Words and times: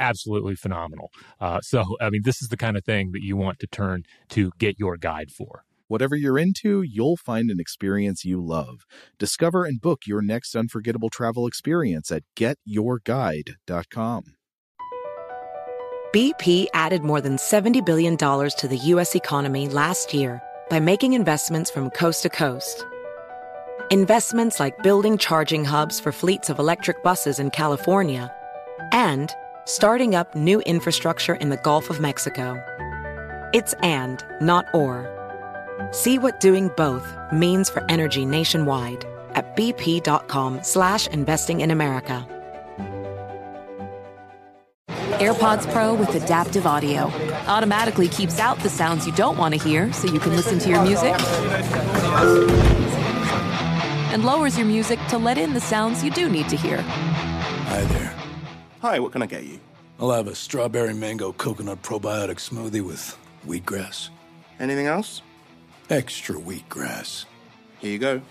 absolutely 0.00 0.56
phenomenal. 0.56 1.10
Uh, 1.38 1.60
so, 1.60 1.96
I 2.00 2.10
mean, 2.10 2.22
this 2.24 2.42
is 2.42 2.48
the 2.48 2.56
kind 2.56 2.76
of 2.76 2.84
thing 2.84 3.12
that 3.12 3.22
you 3.22 3.36
want 3.36 3.60
to 3.60 3.66
turn 3.66 4.04
to 4.30 4.50
get 4.58 4.78
your 4.78 4.96
guide 4.96 5.30
for. 5.30 5.62
Whatever 5.86 6.14
you're 6.14 6.38
into, 6.38 6.82
you'll 6.82 7.16
find 7.16 7.50
an 7.50 7.58
experience 7.58 8.24
you 8.24 8.40
love. 8.40 8.86
Discover 9.18 9.64
and 9.64 9.80
book 9.80 10.02
your 10.06 10.22
next 10.22 10.54
unforgettable 10.54 11.10
travel 11.10 11.46
experience 11.46 12.12
at 12.12 12.22
getyourguide.com. 12.36 14.24
BP 16.12 16.66
added 16.74 17.02
more 17.02 17.20
than 17.20 17.36
$70 17.36 17.84
billion 17.84 18.16
to 18.16 18.68
the 18.68 18.76
U.S. 18.76 19.14
economy 19.14 19.68
last 19.68 20.12
year 20.14 20.40
by 20.68 20.80
making 20.80 21.12
investments 21.12 21.70
from 21.70 21.90
coast 21.90 22.22
to 22.22 22.28
coast. 22.28 22.84
Investments 23.90 24.60
like 24.60 24.80
building 24.84 25.18
charging 25.18 25.64
hubs 25.64 25.98
for 25.98 26.12
fleets 26.12 26.50
of 26.50 26.60
electric 26.60 27.02
buses 27.02 27.40
in 27.40 27.50
California 27.50 28.32
and 28.92 29.34
starting 29.70 30.16
up 30.16 30.34
new 30.34 30.60
infrastructure 30.62 31.34
in 31.34 31.48
the 31.48 31.56
Gulf 31.58 31.90
of 31.90 32.00
Mexico. 32.00 32.60
It's 33.54 33.72
and, 33.82 34.24
not 34.40 34.66
or. 34.74 35.08
See 35.92 36.18
what 36.18 36.40
doing 36.40 36.70
both 36.76 37.06
means 37.32 37.70
for 37.70 37.84
energy 37.88 38.24
nationwide 38.24 39.04
at 39.34 39.56
bp.com 39.56 40.64
slash 40.64 41.06
investing 41.06 41.60
in 41.60 41.70
America. 41.70 42.26
AirPods 45.20 45.70
Pro 45.72 45.94
with 45.94 46.14
adaptive 46.16 46.66
audio 46.66 47.04
automatically 47.46 48.08
keeps 48.08 48.40
out 48.40 48.58
the 48.60 48.70
sounds 48.70 49.06
you 49.06 49.12
don't 49.12 49.36
want 49.36 49.54
to 49.54 49.62
hear 49.62 49.92
so 49.92 50.12
you 50.12 50.18
can 50.18 50.34
listen 50.34 50.58
to 50.58 50.68
your 50.68 50.82
music 50.82 51.14
and 54.12 54.24
lowers 54.24 54.58
your 54.58 54.66
music 54.66 54.98
to 55.08 55.18
let 55.18 55.38
in 55.38 55.52
the 55.54 55.60
sounds 55.60 56.02
you 56.02 56.10
do 56.10 56.28
need 56.28 56.48
to 56.48 56.56
hear. 56.56 56.80
Hi 56.82 57.84
there. 57.84 58.19
Hi, 58.82 58.98
what 58.98 59.12
can 59.12 59.22
I 59.22 59.26
get 59.26 59.44
you? 59.44 59.60
I'll 59.98 60.10
have 60.10 60.26
a 60.26 60.34
strawberry 60.34 60.94
mango 60.94 61.32
coconut 61.32 61.82
probiotic 61.82 62.36
smoothie 62.36 62.80
with 62.80 63.18
wheatgrass. 63.46 64.08
Anything 64.58 64.86
else? 64.86 65.20
Extra 65.90 66.36
wheatgrass. 66.36 67.26
Here 67.78 67.92
you 67.92 67.98
go. 67.98 68.22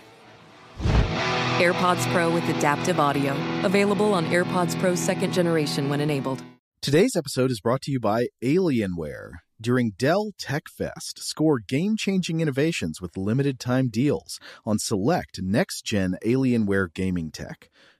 AirPods 1.60 2.04
Pro 2.12 2.34
with 2.34 2.42
adaptive 2.48 2.98
audio. 2.98 3.36
Available 3.64 4.12
on 4.12 4.26
AirPods 4.26 4.76
Pro 4.80 4.96
second 4.96 5.32
generation 5.32 5.88
when 5.88 6.00
enabled. 6.00 6.42
Today's 6.82 7.14
episode 7.14 7.52
is 7.52 7.60
brought 7.60 7.82
to 7.82 7.92
you 7.92 8.00
by 8.00 8.26
Alienware. 8.42 9.30
During 9.60 9.92
Dell 9.98 10.32
Tech 10.36 10.64
Fest, 10.68 11.22
score 11.22 11.60
game 11.60 11.96
changing 11.96 12.40
innovations 12.40 13.00
with 13.00 13.16
limited 13.16 13.60
time 13.60 13.88
deals 13.88 14.40
on 14.66 14.80
select 14.80 15.40
next 15.42 15.82
gen 15.82 16.16
Alienware 16.24 16.92
gaming 16.92 17.30
tech. 17.30 17.68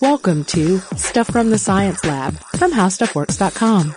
Welcome 0.00 0.44
to 0.46 0.78
Stuff 0.96 1.28
from 1.28 1.50
the 1.50 1.58
Science 1.58 2.04
Lab 2.04 2.34
from 2.58 2.72
HowStuffWorks.com. 2.72 3.94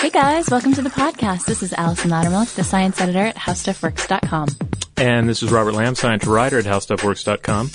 Hey 0.00 0.08
guys, 0.08 0.48
welcome 0.50 0.72
to 0.74 0.80
the 0.82 0.88
podcast. 0.88 1.44
This 1.44 1.62
is 1.62 1.74
Allison 1.74 2.10
Loudermilk, 2.10 2.54
the 2.54 2.64
science 2.64 2.98
editor 3.02 3.18
at 3.18 3.36
HowStuffWorks.com. 3.36 4.48
And 4.96 5.28
this 5.28 5.42
is 5.42 5.52
Robert 5.52 5.72
Lamb, 5.74 5.94
science 5.94 6.24
writer 6.26 6.58
at 6.58 6.64
HowStuffWorks.com. 6.64 7.70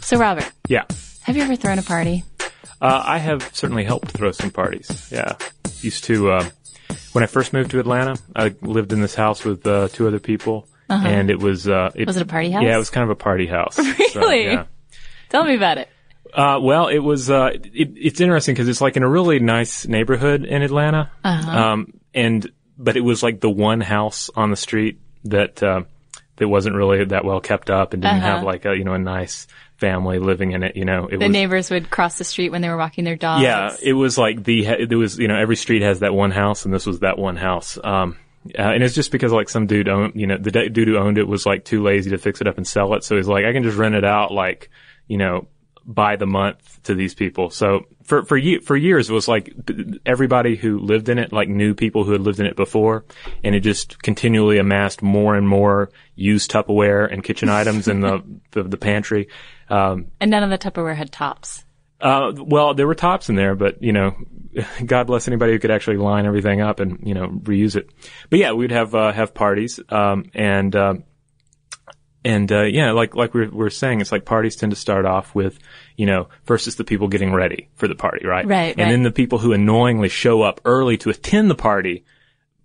So 0.00 0.18
Robert, 0.18 0.48
Yeah. 0.68 0.84
have 1.22 1.36
you 1.36 1.42
ever 1.42 1.56
thrown 1.56 1.80
a 1.80 1.82
party? 1.82 2.24
Uh, 2.80 3.02
I 3.04 3.18
have 3.18 3.50
certainly 3.52 3.82
helped 3.82 4.12
throw 4.12 4.30
some 4.30 4.50
parties. 4.50 5.08
Yeah. 5.10 5.32
Used 5.80 6.04
to, 6.04 6.30
uh, 6.30 6.48
when 7.12 7.24
I 7.24 7.26
first 7.26 7.52
moved 7.52 7.70
to 7.72 7.80
Atlanta, 7.80 8.16
I 8.34 8.54
lived 8.62 8.92
in 8.92 9.00
this 9.00 9.14
house 9.14 9.44
with 9.44 9.66
uh, 9.66 9.88
two 9.88 10.06
other 10.06 10.20
people. 10.20 10.66
And 10.88 11.30
it 11.30 11.38
was, 11.40 11.66
uh, 11.66 11.90
it, 11.94 12.06
Was 12.06 12.18
it 12.18 12.22
a 12.22 12.26
party 12.26 12.50
house? 12.50 12.62
Yeah, 12.64 12.74
it 12.74 12.78
was 12.78 12.90
kind 12.90 13.04
of 13.04 13.08
a 13.10 13.14
party 13.14 13.46
house. 13.46 13.76
So, 14.10 14.20
Really? 14.20 14.44
yeah. 14.44 14.66
Tell 15.30 15.42
me 15.42 15.54
about 15.54 15.78
it. 15.78 15.88
Uh, 16.34 16.58
well, 16.60 16.88
it 16.88 16.98
was, 16.98 17.30
uh, 17.30 17.50
it, 17.54 17.92
it's 17.96 18.20
interesting 18.20 18.54
because 18.54 18.68
it's 18.68 18.82
like 18.82 18.98
in 18.98 19.02
a 19.02 19.08
really 19.08 19.38
nice 19.38 19.86
neighborhood 19.86 20.44
in 20.44 20.60
Atlanta. 20.60 21.10
Uh-huh. 21.24 21.50
Um, 21.50 21.94
and, 22.12 22.46
but 22.76 22.98
it 22.98 23.00
was 23.00 23.22
like 23.22 23.40
the 23.40 23.48
one 23.48 23.80
house 23.80 24.28
on 24.36 24.50
the 24.50 24.56
street 24.56 25.00
that, 25.24 25.62
uh, 25.62 25.84
that 26.36 26.46
wasn't 26.48 26.76
really 26.76 27.04
that 27.06 27.24
well 27.24 27.40
kept 27.40 27.70
up 27.70 27.94
and 27.94 28.02
didn't 28.02 28.18
Uh-huh. 28.18 28.26
have 28.36 28.44
like 28.44 28.66
a, 28.66 28.76
you 28.76 28.84
know, 28.84 28.92
a 28.92 28.98
nice 28.98 29.46
family 29.82 30.18
living 30.18 30.52
in 30.52 30.62
it, 30.62 30.76
you 30.76 30.84
know. 30.84 31.06
It 31.08 31.18
The 31.18 31.26
was, 31.26 31.32
neighbors 31.32 31.70
would 31.70 31.90
cross 31.90 32.16
the 32.16 32.24
street 32.24 32.50
when 32.52 32.62
they 32.62 32.68
were 32.68 32.76
walking 32.78 33.04
their 33.04 33.16
dogs. 33.16 33.42
yeah, 33.42 33.76
it 33.82 33.92
was 33.94 34.16
like 34.16 34.44
the, 34.44 34.86
there 34.86 34.96
was, 34.98 35.18
you 35.18 35.26
know, 35.28 35.36
every 35.36 35.56
street 35.56 35.82
has 35.82 36.00
that 36.00 36.14
one 36.14 36.30
house 36.30 36.64
and 36.64 36.72
this 36.72 36.86
was 36.86 37.00
that 37.00 37.18
one 37.18 37.36
house. 37.36 37.76
Um, 37.82 38.16
uh, 38.58 38.62
and 38.62 38.82
it's 38.82 38.94
just 38.94 39.10
because 39.12 39.32
like 39.32 39.48
some 39.48 39.66
dude 39.66 39.88
owned, 39.88 40.14
you 40.14 40.26
know, 40.28 40.38
the 40.38 40.50
d- 40.50 40.68
dude 40.68 40.88
who 40.88 40.96
owned 40.96 41.18
it 41.18 41.26
was 41.28 41.44
like 41.44 41.64
too 41.64 41.82
lazy 41.82 42.10
to 42.10 42.18
fix 42.18 42.40
it 42.40 42.46
up 42.46 42.56
and 42.56 42.66
sell 42.66 42.94
it. 42.94 43.04
So 43.04 43.16
he's 43.16 43.28
like, 43.28 43.44
I 43.44 43.52
can 43.52 43.62
just 43.64 43.76
rent 43.76 43.94
it 43.96 44.04
out 44.04 44.32
like, 44.32 44.70
you 45.08 45.18
know, 45.18 45.46
by 45.84 46.14
the 46.14 46.26
month 46.26 46.80
to 46.84 46.94
these 46.94 47.12
people. 47.14 47.50
So 47.50 47.86
for, 48.04 48.24
for 48.24 48.36
ye- 48.36 48.60
for 48.60 48.76
years 48.76 49.10
it 49.10 49.12
was 49.12 49.26
like 49.26 49.52
everybody 50.06 50.54
who 50.56 50.78
lived 50.78 51.08
in 51.08 51.18
it 51.18 51.32
like 51.32 51.48
knew 51.48 51.74
people 51.74 52.04
who 52.04 52.12
had 52.12 52.20
lived 52.20 52.38
in 52.40 52.46
it 52.46 52.54
before 52.56 53.04
and 53.42 53.54
it 53.54 53.60
just 53.60 54.00
continually 54.02 54.58
amassed 54.58 55.02
more 55.02 55.34
and 55.34 55.48
more 55.48 55.90
used 56.14 56.50
Tupperware 56.52 57.12
and 57.12 57.22
kitchen 57.24 57.48
items 57.48 57.88
in 57.88 58.00
the, 58.00 58.22
the, 58.52 58.62
the 58.64 58.76
pantry. 58.76 59.26
Um, 59.72 60.06
and 60.20 60.30
none 60.30 60.42
of 60.42 60.50
the 60.50 60.58
Tupperware 60.58 60.94
had 60.96 61.10
tops. 61.10 61.64
uh, 62.00 62.32
well, 62.36 62.74
there 62.74 62.86
were 62.86 62.94
tops 62.94 63.28
in 63.28 63.36
there, 63.36 63.54
but 63.54 63.82
you 63.82 63.92
know, 63.92 64.14
God 64.86 65.06
bless 65.06 65.28
anybody 65.28 65.52
who 65.52 65.58
could 65.58 65.70
actually 65.70 65.96
line 65.96 66.26
everything 66.26 66.60
up 66.60 66.78
and 66.80 66.98
you 67.06 67.14
know 67.14 67.28
reuse 67.28 67.74
it. 67.76 67.88
But 68.28 68.38
yeah, 68.38 68.52
we'd 68.52 68.70
have 68.70 68.94
uh, 68.94 69.12
have 69.12 69.32
parties, 69.34 69.80
um, 69.88 70.26
and 70.34 70.74
uh, 70.76 70.94
and 72.24 72.52
uh, 72.52 72.62
yeah, 72.64 72.92
like 72.92 73.14
like 73.16 73.34
we 73.34 73.48
we're 73.48 73.70
saying, 73.70 74.00
it's 74.00 74.12
like 74.12 74.24
parties 74.24 74.56
tend 74.56 74.72
to 74.72 74.76
start 74.76 75.06
off 75.06 75.34
with 75.34 75.58
you 75.96 76.06
know 76.06 76.28
first 76.44 76.66
it's 76.66 76.76
the 76.76 76.84
people 76.84 77.08
getting 77.08 77.32
ready 77.32 77.68
for 77.74 77.88
the 77.88 77.94
party, 77.94 78.26
right? 78.26 78.46
Right, 78.46 78.70
And 78.76 78.78
right. 78.78 78.90
then 78.90 79.02
the 79.04 79.10
people 79.10 79.38
who 79.38 79.52
annoyingly 79.52 80.08
show 80.08 80.42
up 80.42 80.60
early 80.64 80.98
to 80.98 81.10
attend 81.10 81.48
the 81.50 81.54
party, 81.54 82.04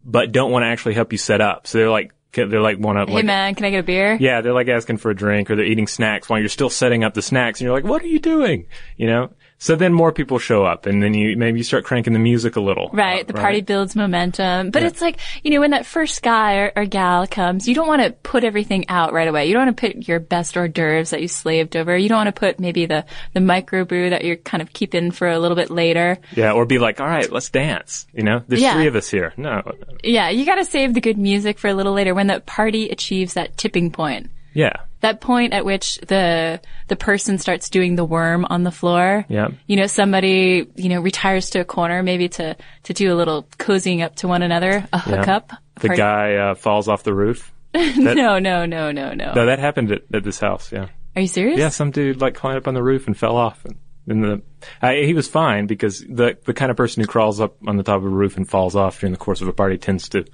but 0.04 0.32
don't 0.32 0.52
want 0.52 0.64
to 0.64 0.68
actually 0.68 0.96
help 0.96 1.12
you 1.12 1.18
set 1.18 1.42
up. 1.42 1.68
So 1.68 1.78
they're 1.78 1.90
like 1.90 2.12
they're 2.34 2.62
like 2.62 2.78
want 2.78 2.98
to 2.98 3.06
Hey 3.06 3.16
like 3.18 3.26
man, 3.26 3.56
can 3.56 3.66
I 3.66 3.70
get 3.72 3.80
a 3.80 3.84
beer? 3.84 4.18
yeah, 4.20 4.42
they're 4.42 4.54
like 4.54 4.68
asking 4.68 4.98
for 4.98 5.10
a 5.12 5.16
drink 5.16 5.50
or 5.50 5.56
they're 5.56 5.66
eating 5.66 5.88
snacks 5.88 6.30
while 6.30 6.40
you're 6.40 6.50
still 6.50 6.70
setting 6.70 7.04
up 7.04 7.14
the 7.14 7.22
snacks 7.22 7.60
and 7.60 7.66
you're 7.66 7.76
like, 7.76 7.84
what 7.84 8.02
are 8.04 8.08
you 8.08 8.20
doing? 8.20 8.68
You 8.96 9.08
know, 9.08 9.30
So 9.60 9.76
then 9.76 9.92
more 9.92 10.12
people 10.12 10.38
show 10.38 10.64
up, 10.66 10.86
and 10.86 11.02
then 11.02 11.16
you 11.16 11.36
maybe 11.36 11.58
you 11.60 11.64
start 11.64 11.84
cranking 11.84 12.14
the 12.14 12.20
music 12.20 12.56
a 12.58 12.62
little. 12.62 12.90
Right. 12.94 13.22
uh, 13.24 13.28
The 13.28 13.34
party 13.34 13.62
builds 13.62 13.96
momentum. 13.96 14.70
But 14.70 14.84
it's 14.84 15.02
like, 15.02 15.18
you 15.44 15.50
know, 15.52 15.60
when 15.62 15.72
that 15.72 15.86
first 15.88 16.22
guy 16.22 16.58
or, 16.58 16.72
or 16.76 16.86
gal 16.86 17.26
comes, 17.26 17.68
you 17.68 17.74
don't 17.74 17.88
want 17.88 18.04
to 18.04 18.12
put 18.12 18.44
everything 18.44 18.88
out 18.88 19.14
right 19.14 19.28
away. 19.28 19.48
You 19.48 19.54
don't 19.54 19.66
want 19.66 19.78
to 19.78 19.88
put 19.94 20.08
your 20.08 20.20
best 20.20 20.56
hors 20.56 20.68
d'oeuvres 20.68 21.10
that 21.10 21.22
you 21.24 21.28
slaved 21.28 21.76
over. 21.76 21.98
You 21.98 22.08
don't 22.08 22.18
want 22.20 22.28
to 22.36 22.40
put 22.40 22.60
maybe 22.60 22.86
the, 22.86 23.06
the 23.34 23.40
microbrew 23.40 24.12
that 24.12 24.24
you're 24.24 24.36
kind 24.36 24.62
of 24.62 24.72
keeping 24.74 25.10
for 25.10 25.28
a 25.28 25.40
little 25.40 25.58
bit 25.58 25.72
later. 25.72 26.20
Yeah, 26.36 26.52
or 26.52 26.66
be 26.68 26.78
like, 26.78 27.02
all 27.02 27.08
right, 27.08 27.32
let's 27.32 27.50
dance. 27.50 28.06
You 28.14 28.24
know, 28.24 28.44
there's 28.48 28.62
Yeah. 28.62 28.74
three 28.76 28.86
of 28.88 28.96
us 28.96 29.10
here. 29.10 29.34
No, 29.38 29.64
Yeah. 30.04 30.30
You 30.30 30.46
got 30.46 30.56
to 30.56 30.66
save 30.66 30.94
the 30.94 31.02
good 31.02 31.18
music 31.18 31.58
for 31.58 31.68
a 31.68 31.74
little 31.74 31.94
later 31.94 32.14
when 32.14 32.28
the 32.28 32.42
party 32.42 32.90
achieves 32.90 33.34
that 33.34 33.58
tipping 33.58 33.90
point. 33.92 34.30
yeah, 34.54 34.74
That 35.02 35.22
point 35.22 35.54
at 35.54 35.64
which 35.64 35.98
the, 36.08 36.60
the 36.88 36.96
person 36.96 37.38
starts 37.38 37.70
doing 37.70 37.96
the 37.96 38.06
worm 38.06 38.46
on 38.50 38.64
the 38.64 38.72
floor. 38.72 39.26
Yeah. 39.30 39.50
You 39.68 39.76
know, 39.76 39.88
somebody, 39.88 40.68
you 40.76 40.90
know, 40.90 41.02
retires 41.02 41.52
to 41.52 41.60
a 41.60 41.66
corner 41.66 42.02
maybe 42.02 42.30
to, 42.30 42.56
to 42.84 42.94
do 42.94 43.14
a 43.14 43.16
little 43.16 43.44
cozying 43.60 44.04
up 44.04 44.16
to 44.18 44.28
one 44.28 44.42
another, 44.42 44.88
a 44.92 44.98
hookup. 44.98 45.52
a 45.52 45.80
The 45.80 45.90
guy 45.90 46.36
uh, 46.36 46.56
falls 46.56 46.88
off 46.88 47.04
the 47.04 47.14
roof. 47.14 47.54
no, 47.74 48.40
no, 48.40 48.66
no, 48.66 48.66
no, 48.66 49.14
no. 49.14 49.34
No, 49.34 49.46
that 49.46 49.60
happened 49.60 49.92
at, 49.92 50.02
at 50.14 50.24
this 50.24 50.40
house. 50.40 50.72
Yeah. 50.72 50.88
Are 51.16 51.22
you 51.22 51.28
serious? 51.28 51.60
Yeah, 51.60 51.70
some 51.70 51.92
dude 51.92 52.22
like 52.22 52.36
climbed 52.36 52.58
up 52.58 52.68
on 52.68 52.74
the 52.74 52.84
roof 52.84 53.08
and 53.08 53.18
fell 53.18 53.36
off. 53.36 53.66
And, 53.66 53.78
and 54.08 54.24
the 54.24 54.42
I, 54.82 54.98
he 54.98 55.14
was 55.14 55.28
fine 55.28 55.68
because 55.68 56.00
the 56.00 56.38
the 56.46 56.54
kind 56.54 56.72
of 56.72 56.78
person 56.78 57.02
who 57.02 57.08
crawls 57.08 57.42
up 57.42 57.58
on 57.68 57.78
the 57.78 57.84
top 57.84 57.98
of 57.98 58.06
a 58.06 58.10
roof 58.10 58.38
and 58.38 58.48
falls 58.48 58.76
off 58.76 59.00
during 59.00 59.14
the 59.14 59.20
course 59.20 59.42
of 59.42 59.48
a 59.48 59.54
party 59.54 59.78
tends 59.78 60.10
to 60.10 60.26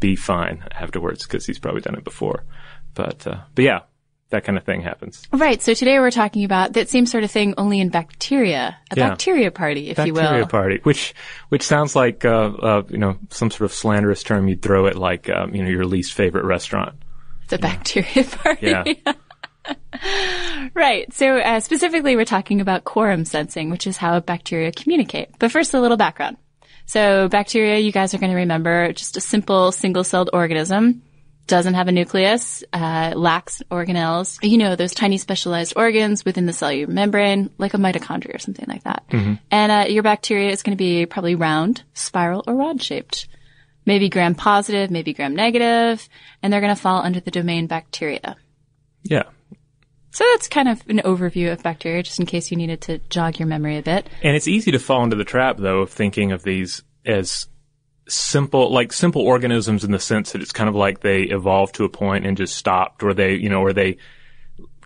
be 0.00 0.16
fine 0.16 0.64
afterwards 0.72 1.24
because 1.24 1.44
he's 1.44 1.58
probably 1.58 1.80
done 1.80 1.96
it 1.96 2.04
before. 2.04 2.44
But 2.94 3.26
uh, 3.26 3.40
but 3.54 3.64
yeah, 3.64 3.80
that 4.32 4.44
kind 4.44 4.58
of 4.58 4.64
thing 4.64 4.82
happens. 4.82 5.22
Right. 5.32 5.62
So 5.62 5.72
today 5.72 5.98
we're 5.98 6.10
talking 6.10 6.44
about 6.44 6.74
that 6.74 6.90
same 6.90 7.06
sort 7.06 7.24
of 7.24 7.30
thing 7.30 7.54
only 7.56 7.80
in 7.80 7.88
bacteria, 7.88 8.76
a 8.90 8.96
Yeah. 8.96 9.08
bacteria 9.08 9.50
party, 9.50 9.88
if 9.90 9.98
you 9.98 10.12
will. 10.12 10.22
Bacteria 10.22 10.46
party, 10.46 10.80
which 10.82 11.14
which 11.48 11.62
sounds 11.62 11.94
like 11.96 12.24
uh, 12.24 12.28
uh, 12.60 12.82
you 12.90 12.98
know 12.98 13.16
some 13.30 13.50
sort 13.50 13.62
of 13.62 13.72
slanderous 13.72 14.22
term 14.22 14.48
you'd 14.48 14.60
throw 14.60 14.86
at 14.88 14.96
like 14.96 15.30
um, 15.30 15.54
you 15.54 15.62
know 15.62 15.70
your 15.70 15.86
least 15.86 16.12
favorite 16.12 16.44
restaurant. 16.44 16.94
The 17.48 17.58
bacteria 17.58 18.24
party. 18.42 18.66
Yeah. 18.66 18.84
Right. 20.74 21.12
So 21.12 21.36
uh, 21.38 21.60
specifically, 21.60 22.16
we're 22.16 22.24
talking 22.24 22.60
about 22.60 22.84
quorum 22.84 23.24
sensing, 23.24 23.70
which 23.70 23.86
is 23.86 23.96
how 23.96 24.18
bacteria 24.20 24.72
communicate. 24.72 25.28
But 25.38 25.52
first, 25.52 25.72
a 25.74 25.80
little 25.80 25.96
background. 25.96 26.36
So 26.86 27.28
bacteria, 27.28 27.78
you 27.78 27.92
guys 27.92 28.12
are 28.14 28.18
going 28.18 28.32
to 28.32 28.36
remember, 28.38 28.92
just 28.92 29.16
a 29.16 29.20
simple 29.20 29.70
single-celled 29.70 30.30
organism. 30.32 31.02
Doesn't 31.52 31.74
have 31.74 31.86
a 31.86 31.92
nucleus, 31.92 32.64
uh, 32.72 33.12
lacks 33.14 33.62
organelles. 33.70 34.38
You 34.42 34.56
know, 34.56 34.74
those 34.74 34.94
tiny 34.94 35.18
specialized 35.18 35.74
organs 35.76 36.24
within 36.24 36.46
the 36.46 36.54
cellular 36.54 36.90
membrane, 36.90 37.50
like 37.58 37.74
a 37.74 37.76
mitochondria 37.76 38.36
or 38.36 38.38
something 38.38 38.64
like 38.66 38.84
that. 38.84 39.04
And 39.50 39.70
uh, 39.70 39.84
your 39.92 40.02
bacteria 40.02 40.50
is 40.50 40.62
going 40.62 40.78
to 40.78 40.82
be 40.82 41.04
probably 41.04 41.34
round, 41.34 41.82
spiral, 41.92 42.42
or 42.46 42.54
rod-shaped. 42.54 43.28
Maybe 43.84 44.08
gram 44.08 44.34
positive, 44.34 44.90
maybe 44.90 45.12
gram 45.12 45.36
negative, 45.36 46.08
and 46.42 46.50
they're 46.50 46.62
going 46.62 46.74
to 46.74 46.80
fall 46.80 47.02
under 47.02 47.20
the 47.20 47.30
domain 47.30 47.66
bacteria. 47.66 48.34
Yeah, 49.02 49.24
So 50.12 50.24
that's 50.32 50.46
kind 50.48 50.68
of 50.68 50.82
an 50.88 51.00
overview 51.04 51.52
of 51.52 51.62
bacteria, 51.62 52.02
just 52.02 52.20
in 52.20 52.26
case 52.26 52.50
you 52.50 52.56
needed 52.56 52.80
to 52.82 52.98
jog 53.10 53.38
your 53.38 53.48
memory 53.48 53.78
a 53.78 53.82
bit. 53.82 54.08
And 54.22 54.36
it's 54.36 54.48
easy 54.48 54.70
to 54.70 54.78
fall 54.78 55.04
into 55.04 55.16
the 55.16 55.24
trap, 55.24 55.56
though, 55.58 55.80
of 55.80 55.90
thinking 55.90 56.32
of 56.32 56.42
these 56.42 56.82
as 57.04 57.48
simple, 58.08 58.72
like 58.72 58.92
simple 58.92 59.22
organisms 59.22 59.84
in 59.84 59.90
the 59.92 59.98
sense 59.98 60.32
that 60.32 60.42
it's 60.42 60.52
kind 60.52 60.68
of 60.68 60.74
like 60.74 61.00
they 61.00 61.22
evolved 61.22 61.76
to 61.76 61.84
a 61.84 61.88
point 61.88 62.26
and 62.26 62.36
just 62.36 62.56
stopped, 62.56 63.02
or 63.02 63.14
they, 63.14 63.34
you 63.34 63.48
know, 63.48 63.60
or 63.60 63.72
they 63.72 63.98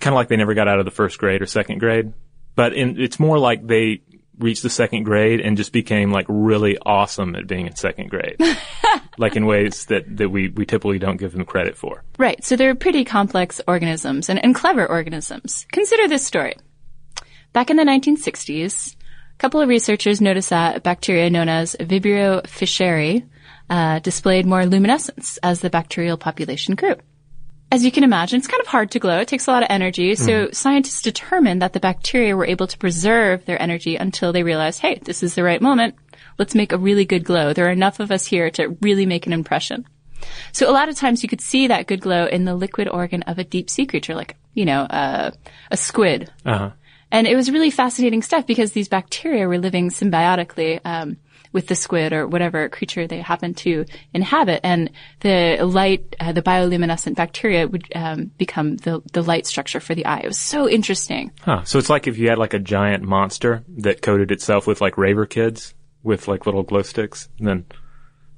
kind 0.00 0.12
of 0.12 0.14
like 0.14 0.28
they 0.28 0.36
never 0.36 0.54
got 0.54 0.68
out 0.68 0.78
of 0.78 0.84
the 0.84 0.90
first 0.90 1.18
grade 1.18 1.42
or 1.42 1.46
second 1.46 1.78
grade. 1.78 2.12
But 2.54 2.72
in, 2.72 3.00
it's 3.00 3.20
more 3.20 3.38
like 3.38 3.66
they 3.66 4.02
reached 4.38 4.62
the 4.62 4.70
second 4.70 5.04
grade 5.04 5.40
and 5.40 5.56
just 5.56 5.72
became 5.72 6.10
like 6.10 6.26
really 6.28 6.76
awesome 6.78 7.34
at 7.36 7.46
being 7.46 7.66
in 7.66 7.74
second 7.74 8.10
grade, 8.10 8.40
like 9.18 9.36
in 9.36 9.46
ways 9.46 9.86
that, 9.86 10.04
that 10.16 10.28
we, 10.28 10.48
we 10.48 10.66
typically 10.66 10.98
don't 10.98 11.16
give 11.16 11.32
them 11.32 11.44
credit 11.44 11.76
for. 11.76 12.02
Right. 12.18 12.42
So 12.44 12.56
they're 12.56 12.74
pretty 12.74 13.04
complex 13.04 13.60
organisms 13.66 14.28
and, 14.28 14.42
and 14.42 14.54
clever 14.54 14.86
organisms. 14.86 15.66
Consider 15.72 16.08
this 16.08 16.26
story. 16.26 16.56
Back 17.52 17.70
in 17.70 17.76
the 17.76 17.84
1960s, 17.84 18.94
a 18.94 18.95
couple 19.38 19.60
of 19.60 19.68
researchers 19.68 20.20
noticed 20.20 20.50
that 20.50 20.82
bacteria 20.82 21.30
known 21.30 21.48
as 21.48 21.76
Vibrio 21.78 22.42
fischeri 22.44 23.26
uh, 23.68 23.98
displayed 24.00 24.46
more 24.46 24.66
luminescence 24.66 25.38
as 25.42 25.60
the 25.60 25.70
bacterial 25.70 26.16
population 26.16 26.74
grew. 26.74 26.96
As 27.72 27.84
you 27.84 27.90
can 27.90 28.04
imagine, 28.04 28.38
it's 28.38 28.46
kind 28.46 28.60
of 28.60 28.68
hard 28.68 28.92
to 28.92 29.00
glow. 29.00 29.18
It 29.18 29.28
takes 29.28 29.48
a 29.48 29.50
lot 29.50 29.64
of 29.64 29.68
energy. 29.70 30.14
So 30.14 30.50
scientists 30.52 31.02
determined 31.02 31.62
that 31.62 31.72
the 31.72 31.80
bacteria 31.80 32.36
were 32.36 32.46
able 32.46 32.68
to 32.68 32.78
preserve 32.78 33.44
their 33.44 33.60
energy 33.60 33.96
until 33.96 34.32
they 34.32 34.44
realized, 34.44 34.80
hey, 34.80 35.00
this 35.02 35.24
is 35.24 35.34
the 35.34 35.42
right 35.42 35.60
moment. 35.60 35.96
Let's 36.38 36.54
make 36.54 36.72
a 36.72 36.78
really 36.78 37.04
good 37.04 37.24
glow. 37.24 37.52
There 37.52 37.66
are 37.66 37.72
enough 37.72 37.98
of 37.98 38.12
us 38.12 38.24
here 38.24 38.50
to 38.52 38.76
really 38.82 39.04
make 39.04 39.26
an 39.26 39.32
impression. 39.32 39.84
So 40.52 40.70
a 40.70 40.72
lot 40.72 40.88
of 40.88 40.94
times 40.94 41.24
you 41.24 41.28
could 41.28 41.40
see 41.40 41.66
that 41.66 41.88
good 41.88 42.00
glow 42.00 42.26
in 42.26 42.44
the 42.44 42.54
liquid 42.54 42.88
organ 42.88 43.22
of 43.24 43.38
a 43.38 43.44
deep 43.44 43.68
sea 43.68 43.84
creature, 43.84 44.14
like, 44.14 44.36
you 44.54 44.64
know, 44.64 44.82
uh, 44.82 45.32
a 45.70 45.76
squid. 45.76 46.30
Uh-huh. 46.44 46.70
And 47.10 47.26
it 47.26 47.36
was 47.36 47.50
really 47.50 47.70
fascinating 47.70 48.22
stuff 48.22 48.46
because 48.46 48.72
these 48.72 48.88
bacteria 48.88 49.46
were 49.46 49.58
living 49.58 49.90
symbiotically 49.90 50.80
um, 50.84 51.18
with 51.52 51.68
the 51.68 51.74
squid 51.74 52.12
or 52.12 52.26
whatever 52.26 52.68
creature 52.68 53.06
they 53.06 53.20
happened 53.20 53.56
to 53.58 53.84
inhabit. 54.12 54.60
And 54.64 54.90
the 55.20 55.58
light, 55.62 56.16
uh, 56.18 56.32
the 56.32 56.42
bioluminescent 56.42 57.14
bacteria 57.14 57.66
would 57.66 57.84
um, 57.94 58.32
become 58.36 58.76
the, 58.76 59.02
the 59.12 59.22
light 59.22 59.46
structure 59.46 59.80
for 59.80 59.94
the 59.94 60.04
eye. 60.04 60.20
It 60.24 60.28
was 60.28 60.38
so 60.38 60.68
interesting. 60.68 61.32
Huh. 61.42 61.62
So 61.64 61.78
it's 61.78 61.88
like 61.88 62.06
if 62.06 62.18
you 62.18 62.28
had 62.28 62.38
like 62.38 62.54
a 62.54 62.58
giant 62.58 63.04
monster 63.04 63.64
that 63.78 64.02
coated 64.02 64.32
itself 64.32 64.66
with 64.66 64.80
like 64.80 64.98
raver 64.98 65.26
kids 65.26 65.74
with 66.02 66.28
like 66.28 66.46
little 66.46 66.62
glow 66.62 66.82
sticks, 66.82 67.28
and 67.38 67.48
then 67.48 67.64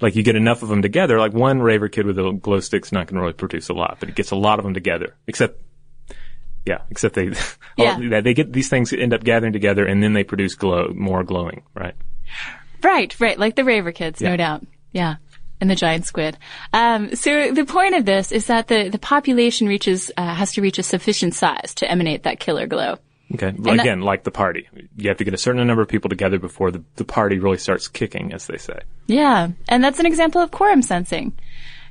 like 0.00 0.14
you 0.14 0.22
get 0.22 0.36
enough 0.36 0.62
of 0.62 0.68
them 0.68 0.82
together, 0.82 1.18
like 1.18 1.32
one 1.32 1.60
raver 1.60 1.88
kid 1.88 2.06
with 2.06 2.18
a 2.18 2.32
glow 2.32 2.60
stick's 2.60 2.92
not 2.92 3.06
going 3.06 3.16
to 3.16 3.20
really 3.20 3.32
produce 3.32 3.68
a 3.68 3.74
lot, 3.74 3.96
but 4.00 4.08
it 4.08 4.14
gets 4.14 4.30
a 4.30 4.36
lot 4.36 4.58
of 4.58 4.64
them 4.64 4.74
together. 4.74 5.16
Except, 5.26 5.60
yeah, 6.68 6.82
except 6.90 7.14
they, 7.14 7.32
Yeah. 7.76 7.98
oh, 8.00 8.20
they 8.20 8.34
get 8.34 8.52
these 8.52 8.68
things 8.68 8.92
end 8.92 9.12
up 9.14 9.24
gathering 9.24 9.52
together 9.52 9.84
and 9.86 10.02
then 10.02 10.12
they 10.12 10.22
produce 10.24 10.54
glow, 10.54 10.92
more 10.94 11.24
glowing, 11.24 11.62
right? 11.74 11.94
Right, 12.82 13.18
right, 13.18 13.38
like 13.38 13.56
the 13.56 13.64
Raver 13.64 13.92
kids, 13.92 14.20
no 14.20 14.36
doubt. 14.36 14.64
Yeah. 14.92 15.16
And 15.60 15.68
the 15.68 15.74
giant 15.74 16.06
squid. 16.06 16.38
Um, 16.72 17.16
so 17.16 17.50
the 17.50 17.64
point 17.64 17.96
of 17.96 18.04
this 18.04 18.30
is 18.30 18.46
that 18.46 18.68
the, 18.68 18.88
the 18.90 18.98
population 18.98 19.66
reaches, 19.66 20.12
uh, 20.16 20.34
has 20.34 20.52
to 20.52 20.62
reach 20.62 20.78
a 20.78 20.84
sufficient 20.84 21.34
size 21.34 21.74
to 21.76 21.90
emanate 21.90 22.22
that 22.22 22.38
killer 22.38 22.66
glow. 22.68 22.98
Okay. 23.34 23.50
that- 23.58 23.80
Again, 23.80 24.02
like 24.02 24.22
the 24.22 24.30
party, 24.30 24.68
you 24.96 25.08
have 25.08 25.18
to 25.18 25.24
get 25.24 25.34
a 25.34 25.38
certain 25.38 25.66
number 25.66 25.82
of 25.82 25.88
people 25.88 26.08
together 26.10 26.38
before 26.38 26.70
the, 26.70 26.84
the 26.94 27.04
party 27.04 27.38
really 27.40 27.58
starts 27.58 27.88
kicking, 27.88 28.32
as 28.32 28.46
they 28.46 28.56
say. 28.58 28.78
Yeah. 29.08 29.48
And 29.68 29.82
that's 29.82 29.98
an 29.98 30.06
example 30.06 30.40
of 30.40 30.52
quorum 30.52 30.82
sensing. 30.82 31.32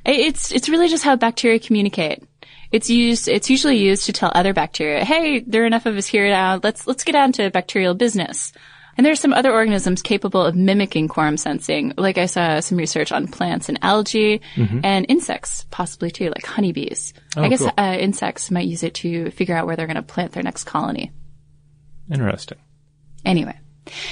It's, 0.06 0.50
it's 0.52 0.68
really 0.70 0.88
just 0.88 1.04
how 1.04 1.16
bacteria 1.16 1.58
communicate. 1.58 2.22
It's 2.70 2.90
used, 2.90 3.28
it's 3.28 3.48
usually 3.48 3.78
used 3.78 4.06
to 4.06 4.12
tell 4.12 4.30
other 4.34 4.52
bacteria, 4.52 5.04
hey, 5.04 5.40
there 5.40 5.62
are 5.62 5.66
enough 5.66 5.86
of 5.86 5.96
us 5.96 6.06
here 6.06 6.28
now. 6.28 6.60
Let's, 6.62 6.86
let's 6.86 7.04
get 7.04 7.14
on 7.14 7.32
to 7.32 7.50
bacterial 7.50 7.94
business. 7.94 8.52
And 8.96 9.04
there 9.04 9.12
are 9.12 9.16
some 9.16 9.32
other 9.32 9.52
organisms 9.52 10.02
capable 10.02 10.44
of 10.44 10.56
mimicking 10.56 11.06
quorum 11.06 11.36
sensing. 11.36 11.94
Like 11.96 12.18
I 12.18 12.26
saw 12.26 12.58
some 12.58 12.76
research 12.76 13.12
on 13.12 13.28
plants 13.28 13.68
and 13.68 13.78
algae 13.80 14.40
and 14.82 15.06
insects, 15.08 15.66
possibly 15.70 16.10
too, 16.10 16.30
like 16.30 16.44
honeybees. 16.44 17.14
Oh, 17.36 17.42
I 17.42 17.48
guess 17.48 17.60
cool. 17.60 17.70
uh, 17.78 17.96
insects 17.98 18.50
might 18.50 18.66
use 18.66 18.82
it 18.82 18.94
to 18.94 19.30
figure 19.30 19.56
out 19.56 19.66
where 19.66 19.76
they're 19.76 19.86
going 19.86 19.94
to 19.96 20.02
plant 20.02 20.32
their 20.32 20.42
next 20.42 20.64
colony. 20.64 21.12
Interesting. 22.12 22.58
Anyway. 23.24 23.56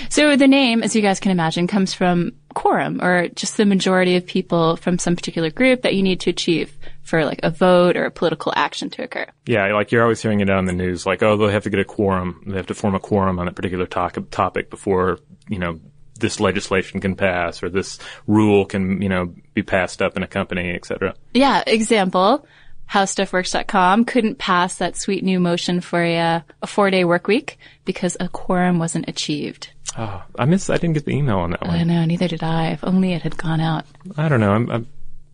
So 0.09 0.37
the 0.37 0.47
name, 0.47 0.85
as 0.85 0.95
you 0.95 1.03
guys 1.03 1.19
can 1.19 1.33
imagine, 1.33 1.67
comes 1.67 1.93
from 1.93 2.35
quorum, 2.57 3.01
or 3.03 3.29
just 3.29 3.57
the 3.57 3.67
majority 3.67 4.17
of 4.17 4.27
people 4.27 4.77
from 4.77 4.99
some 4.99 5.15
particular 5.15 5.51
group 5.51 5.83
that 5.83 5.95
you 5.95 6.03
need 6.03 6.21
to 6.21 6.31
achieve 6.31 6.75
for 7.03 7.25
like 7.25 7.41
a 7.43 7.51
vote 7.51 7.97
or 7.97 8.07
a 8.07 8.11
political 8.11 8.53
action 8.57 8.91
to 8.91 9.05
occur. 9.05 9.27
Yeah, 9.45 9.73
like 9.75 9.93
you're 9.93 10.03
always 10.03 10.23
hearing 10.23 10.41
it 10.41 10.51
on 10.51 10.65
the 10.65 10.73
news, 10.73 11.07
like, 11.07 11.23
oh, 11.23 11.37
they 11.37 11.53
have 11.53 11.65
to 11.65 11.71
get 11.71 11.81
a 11.81 11.85
quorum. 11.85 12.43
They 12.47 12.57
have 12.57 12.67
to 12.67 12.75
form 12.75 12.95
a 12.95 13.01
quorum 13.01 13.39
on 13.39 13.47
a 13.47 13.53
particular 13.53 13.87
to- 13.87 14.27
topic 14.31 14.71
before, 14.71 15.19
you 15.49 15.59
know, 15.59 15.79
this 16.19 16.41
legislation 16.41 17.01
can 17.01 17.15
pass 17.15 17.63
or 17.63 17.69
this 17.69 17.99
rule 18.27 18.65
can, 18.65 19.03
you 19.03 19.11
know, 19.11 19.35
be 19.53 19.63
passed 19.63 20.01
up 20.01 20.17
in 20.17 20.23
a 20.23 20.27
company, 20.27 20.71
et 20.71 20.87
cetera. 20.87 21.15
Yeah, 21.35 21.63
example, 21.67 22.47
howstuffworks.com 22.91 24.05
couldn't 24.05 24.39
pass 24.39 24.77
that 24.77 24.97
sweet 24.97 25.25
new 25.25 25.41
motion 25.41 25.81
for 25.81 26.03
a, 26.03 26.45
a 26.63 26.67
four 26.67 26.91
day 26.91 27.05
work 27.05 27.27
week 27.27 27.59
because 27.85 28.17
a 28.21 28.29
quorum 28.29 28.79
wasn't 28.79 29.09
achieved. 29.09 29.71
Oh, 29.99 30.23
I 30.39 30.45
missed, 30.45 30.71
I 30.71 30.77
didn't 30.77 30.95
get 30.95 31.05
the 31.07 31.13
email 31.13 31.39
on 31.39 31.51
that 31.51 31.63
one. 31.63 31.77
I 31.77 31.83
know, 31.85 32.05
neither 32.05 32.29
did 32.29 32.43
I. 32.43 32.73
If 32.73 32.85
only 32.85 33.15
it 33.15 33.23
had 33.23 33.37
gone 33.37 33.61
out. 33.61 33.87
I 34.17 34.29
don't 34.29 34.41
know. 34.41 34.53
I'm, 34.53 34.71
I'm 34.71 34.87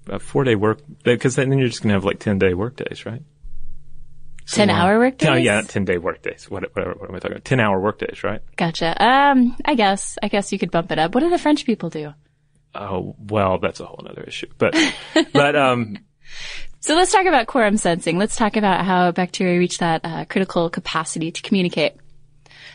a 0.09 0.19
four 0.19 0.45
day 0.45 0.55
work, 0.55 0.81
because 1.03 1.37
then 1.37 1.57
you're 1.59 1.69
just 1.69 1.83
going 1.83 1.89
to 1.89 1.95
have 1.95 2.05
like 2.05 2.21
10 2.21 2.39
day 2.39 2.55
work 2.55 2.77
days, 2.77 3.05
right? 3.05 3.23
10 4.47 4.71
hour 4.71 4.99
work 4.99 5.19
days? 5.19 5.29
Oh, 5.29 5.35
yeah, 5.35 5.63
10 5.63 5.85
day 5.85 5.99
work 5.99 6.23
days. 6.23 6.51
What, 6.51 6.65
whatever, 6.75 6.95
what 6.99 7.09
am 7.09 7.17
I 7.17 7.19
talking 7.19 7.37
about? 7.37 7.45
10 7.45 7.61
hour 7.61 7.81
work 7.81 7.99
days, 7.99 8.23
right? 8.25 8.41
Gotcha. 8.57 9.03
Um, 9.03 9.57
I 9.65 9.75
guess, 9.75 10.19
I 10.23 10.29
guess 10.29 10.53
you 10.53 10.59
could 10.59 10.71
bump 10.71 10.93
it 10.93 10.99
up. 10.99 11.15
What 11.15 11.21
do 11.23 11.31
the 11.31 11.39
French 11.39 11.65
people 11.65 11.91
do? 11.91 12.13
Oh, 12.75 13.15
well, 13.19 13.59
that's 13.59 13.81
a 13.81 13.87
whole 13.87 14.05
other 14.09 14.23
issue. 14.23 14.49
But, 14.59 14.77
but, 15.33 15.57
um, 15.57 15.99
So 16.81 16.97
let's 16.97 17.13
talk 17.13 17.27
about 17.27 17.47
quorum 17.47 17.77
sensing. 17.77 18.19
Let's 18.19 18.37
talk 18.37 18.57
about 18.57 18.85
how 18.85 19.13
bacteria 19.13 19.59
reach 19.59 19.79
that 19.79 20.01
uh, 20.05 20.25
critical 20.25 20.69
capacity 20.69 21.31
to 21.31 21.43
communicate. 21.43 21.95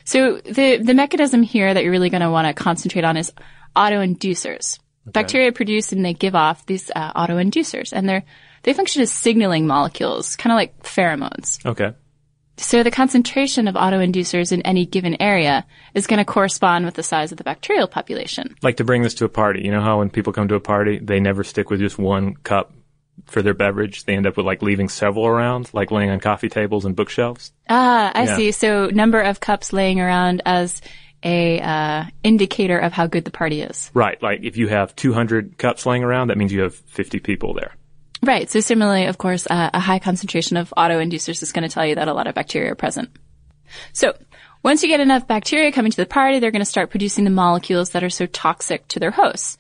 So 0.06 0.38
the 0.38 0.78
the 0.78 0.94
mechanism 0.94 1.44
here 1.44 1.74
that 1.74 1.84
you're 1.84 1.92
really 1.92 2.10
going 2.10 2.22
to 2.22 2.32
want 2.32 2.48
to 2.48 2.54
concentrate 2.54 3.04
on 3.04 3.18
is 3.18 3.34
autoinducers. 3.76 4.80
Bacteria 5.06 5.52
produce 5.52 5.92
and 5.94 6.04
they 6.04 6.14
give 6.14 6.36
off 6.36 6.66
these 6.66 6.92
uh, 6.94 7.14
autoinducers, 7.14 7.94
and 7.94 8.08
they're 8.08 8.24
they 8.64 8.74
function 8.74 9.02
as 9.02 9.12
signaling 9.12 9.68
molecules, 9.68 10.36
kind 10.36 10.52
of 10.52 10.56
like 10.56 10.84
pheromones. 10.84 11.66
Okay. 11.66 11.94
So 12.58 12.84
the 12.84 12.92
concentration 12.92 13.68
of 13.68 13.76
autoinducers 13.76 14.52
in 14.52 14.62
any 14.64 14.86
given 14.86 15.22
area 15.22 15.66
is 15.94 16.08
going 16.08 16.18
to 16.18 16.26
correspond 16.26 16.86
with 16.86 16.96
the 16.96 17.04
size 17.04 17.32
of 17.32 17.38
the 17.38 17.44
bacterial 17.44 17.88
population. 17.88 18.56
Like 18.64 18.78
to 18.78 18.84
bring 18.84 19.04
this 19.04 19.14
to 19.16 19.26
a 19.26 19.30
party, 19.30 19.62
you 19.64 19.72
know 19.72 19.82
how 19.82 20.00
when 20.00 20.10
people 20.10 20.34
come 20.34 20.48
to 20.48 20.56
a 20.56 20.60
party, 20.60 21.00
they 21.00 21.20
never 21.20 21.44
stick 21.44 21.70
with 21.70 21.80
just 21.80 22.00
one 22.00 22.36
cup 22.36 22.74
for 23.26 23.42
their 23.42 23.54
beverage. 23.54 24.06
They 24.06 24.16
end 24.16 24.28
up 24.28 24.38
with 24.38 24.46
like 24.46 24.62
leaving 24.62 24.90
several 24.90 25.26
around, 25.28 25.70
like 25.74 25.92
laying 25.92 26.10
on 26.10 26.20
coffee 26.20 26.50
tables 26.50 26.86
and 26.86 26.96
bookshelves. 26.96 27.52
Ah, 27.70 28.12
I 28.14 28.24
Yeah. 28.26 28.36
see. 28.38 28.52
So 28.52 28.88
number 28.88 29.20
of 29.20 29.40
cups 29.40 29.74
laying 29.74 30.00
around 30.00 30.42
as 30.46 30.82
a 31.24 31.60
uh, 31.60 32.04
indicator 32.24 32.78
of 32.78 32.94
how 32.94 33.08
good 33.08 33.26
the 33.26 33.32
party 33.32 33.62
is. 33.62 33.90
Right. 33.94 34.22
Like 34.22 34.42
if 34.44 34.56
you 34.56 34.68
have 34.68 34.96
200 34.96 35.58
cups 35.58 35.86
laying 35.86 36.04
around, 36.04 36.28
that 36.28 36.38
means 36.38 36.54
you 36.54 36.62
have 36.62 36.76
50 36.76 37.20
people 37.20 37.54
there. 37.54 37.74
Right. 38.24 38.50
So 38.50 38.60
similarly, 38.62 39.06
of 39.06 39.18
course, 39.18 39.48
uh, 39.50 39.72
a 39.74 39.80
high 39.80 40.00
concentration 40.00 40.58
of 40.58 40.74
autoinducers 40.78 41.42
is 41.42 41.52
going 41.52 41.68
to 41.68 41.74
tell 41.74 41.86
you 41.86 41.96
that 41.96 42.08
a 42.08 42.14
lot 42.14 42.28
of 42.28 42.36
bacteria 42.36 42.72
are 42.72 42.76
present. 42.76 43.10
So 43.94 44.14
once 44.64 44.82
you 44.84 44.90
get 44.90 45.00
enough 45.02 45.28
bacteria 45.28 45.72
coming 45.72 45.92
to 45.92 45.98
the 45.98 46.06
party, 46.06 46.40
they're 46.40 46.52
going 46.52 46.62
to 46.62 46.66
start 46.66 46.90
producing 46.90 47.24
the 47.26 47.30
molecules 47.30 47.92
that 47.92 48.04
are 48.04 48.10
so 48.10 48.26
toxic 48.26 48.88
to 48.90 49.00
their 49.00 49.12
hosts. 49.12 49.58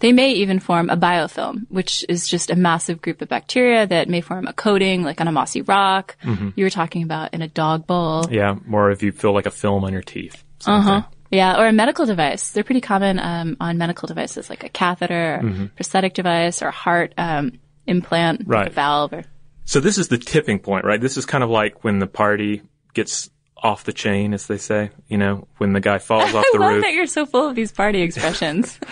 They 0.00 0.12
may 0.12 0.32
even 0.32 0.58
form 0.60 0.90
a 0.90 0.96
biofilm, 0.96 1.66
which 1.68 2.04
is 2.08 2.26
just 2.26 2.50
a 2.50 2.56
massive 2.56 3.00
group 3.00 3.20
of 3.22 3.28
bacteria 3.28 3.86
that 3.86 4.08
may 4.08 4.20
form 4.22 4.46
a 4.46 4.52
coating, 4.52 5.02
like 5.04 5.20
on 5.20 5.28
a 5.28 5.32
mossy 5.32 5.62
rock. 5.62 6.16
You 6.56 6.64
were 6.64 6.70
talking 6.70 7.02
about 7.02 7.34
in 7.34 7.42
a 7.42 7.48
dog 7.48 7.86
bowl. 7.86 8.26
Yeah. 8.30 8.56
Or 8.72 8.90
if 8.90 9.02
you 9.02 9.12
feel 9.12 9.32
like 9.34 9.46
a 9.46 9.50
film 9.50 9.84
on 9.84 9.92
your 9.92 10.02
teeth. 10.02 10.42
Uh 10.66 10.80
huh. 10.80 11.02
Yeah, 11.30 11.60
or 11.60 11.66
a 11.68 11.72
medical 11.72 12.06
device. 12.06 12.50
They're 12.50 12.64
pretty 12.64 12.80
common 12.80 13.20
um, 13.20 13.56
on 13.60 13.78
medical 13.78 14.08
devices, 14.08 14.50
like 14.50 14.64
a 14.64 14.68
catheter, 14.68 15.40
or 15.42 15.68
prosthetic 15.76 16.12
device, 16.14 16.60
or 16.60 16.66
a 16.68 16.72
heart 16.72 17.14
um, 17.16 17.52
implant, 17.86 18.40
like 18.40 18.48
Right. 18.48 18.66
a 18.66 18.70
valve. 18.70 19.12
Or 19.12 19.22
So 19.64 19.78
this 19.78 19.96
is 19.96 20.08
the 20.08 20.18
tipping 20.18 20.58
point, 20.58 20.84
right? 20.84 21.00
This 21.00 21.16
is 21.16 21.26
kind 21.26 21.44
of 21.44 21.50
like 21.50 21.84
when 21.84 22.00
the 22.00 22.08
party 22.08 22.62
gets 22.94 23.30
off 23.62 23.84
the 23.84 23.92
chain, 23.92 24.32
as 24.32 24.46
they 24.46 24.58
say, 24.58 24.90
you 25.08 25.18
know, 25.18 25.46
when 25.58 25.72
the 25.72 25.80
guy 25.80 25.98
falls 25.98 26.34
off 26.34 26.44
the 26.52 26.58
roof. 26.58 26.68
I 26.68 26.72
love 26.72 26.82
that 26.82 26.92
you're 26.92 27.06
so 27.06 27.26
full 27.26 27.48
of 27.48 27.54
these 27.54 27.72
party 27.72 28.02
expressions. 28.02 28.78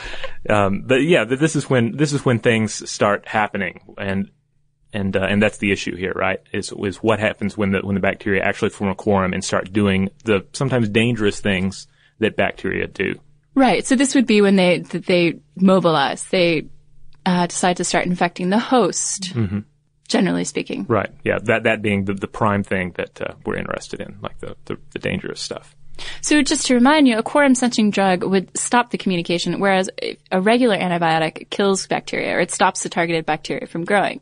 Um, 0.48 0.84
but 0.86 1.02
yeah, 1.02 1.24
this 1.24 1.56
is 1.56 1.68
when 1.68 1.96
this 1.96 2.14
is 2.14 2.24
when 2.24 2.38
things 2.38 2.88
start 2.88 3.28
happening, 3.28 3.80
and 3.98 4.30
and 4.94 5.14
uh, 5.14 5.24
and 5.24 5.42
that's 5.42 5.58
the 5.58 5.72
issue 5.72 5.94
here, 5.94 6.12
right? 6.14 6.40
Is 6.52 6.72
is 6.72 6.96
what 6.98 7.18
happens 7.18 7.58
when 7.58 7.72
the 7.72 7.80
when 7.80 7.94
the 7.96 8.00
bacteria 8.00 8.42
actually 8.42 8.70
form 8.70 8.90
a 8.90 8.94
quorum 8.94 9.34
and 9.34 9.44
start 9.44 9.72
doing 9.72 10.08
the 10.24 10.46
sometimes 10.54 10.88
dangerous 10.88 11.40
things 11.40 11.86
that 12.20 12.36
bacteria 12.36 12.86
do. 12.86 13.16
right. 13.54 13.84
So 13.86 13.94
this 13.94 14.14
would 14.14 14.26
be 14.26 14.40
when 14.40 14.56
they 14.56 14.78
they 14.78 15.40
mobilize. 15.56 16.24
They 16.24 16.68
uh, 17.26 17.46
decide 17.46 17.76
to 17.78 17.84
start 17.84 18.06
infecting 18.06 18.48
the 18.48 18.58
host. 18.58 19.34
Generally 20.08 20.44
speaking. 20.44 20.86
Right. 20.88 21.10
Yeah. 21.22 21.38
That 21.42 21.64
that 21.64 21.82
being 21.82 22.06
the, 22.06 22.14
the 22.14 22.26
prime 22.26 22.64
thing 22.64 22.92
that 22.96 23.20
uh, 23.20 23.34
we're 23.44 23.56
interested 23.56 24.00
in, 24.00 24.18
like 24.22 24.38
the, 24.38 24.56
the 24.64 24.78
the 24.90 24.98
dangerous 24.98 25.40
stuff. 25.40 25.76
So 26.20 26.42
just 26.42 26.66
to 26.66 26.74
remind 26.74 27.08
you, 27.08 27.18
a 27.18 27.22
quorum 27.22 27.54
sensing 27.54 27.90
drug 27.90 28.24
would 28.24 28.56
stop 28.56 28.90
the 28.90 28.98
communication, 28.98 29.58
whereas 29.60 29.90
a 30.30 30.40
regular 30.40 30.76
antibiotic 30.76 31.50
kills 31.50 31.86
bacteria 31.86 32.36
or 32.36 32.40
it 32.40 32.50
stops 32.50 32.82
the 32.82 32.88
targeted 32.88 33.26
bacteria 33.26 33.66
from 33.66 33.84
growing. 33.84 34.20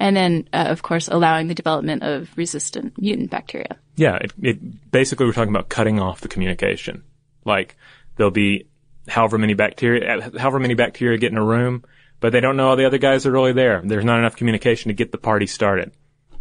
And 0.00 0.16
then, 0.16 0.48
uh, 0.52 0.66
of 0.68 0.82
course, 0.82 1.08
allowing 1.08 1.48
the 1.48 1.54
development 1.54 2.04
of 2.04 2.30
resistant 2.36 2.96
mutant 2.98 3.30
bacteria. 3.30 3.76
Yeah. 3.96 4.16
It, 4.16 4.32
it 4.40 4.90
basically 4.92 5.26
we're 5.26 5.32
talking 5.32 5.54
about 5.54 5.68
cutting 5.68 5.98
off 5.98 6.20
the 6.20 6.28
communication. 6.28 7.02
Like 7.44 7.76
there'll 8.16 8.30
be 8.30 8.68
however 9.08 9.38
many 9.38 9.54
bacteria, 9.54 10.30
however 10.38 10.60
many 10.60 10.74
bacteria 10.74 11.18
get 11.18 11.32
in 11.32 11.38
a 11.38 11.44
room, 11.44 11.84
but 12.20 12.32
they 12.32 12.40
don't 12.40 12.56
know 12.56 12.68
all 12.68 12.76
the 12.76 12.86
other 12.86 12.98
guys 12.98 13.26
are 13.26 13.30
really 13.32 13.52
there. 13.52 13.82
There's 13.84 14.04
not 14.04 14.18
enough 14.18 14.36
communication 14.36 14.88
to 14.88 14.94
get 14.94 15.12
the 15.12 15.18
party 15.18 15.46
started. 15.46 15.92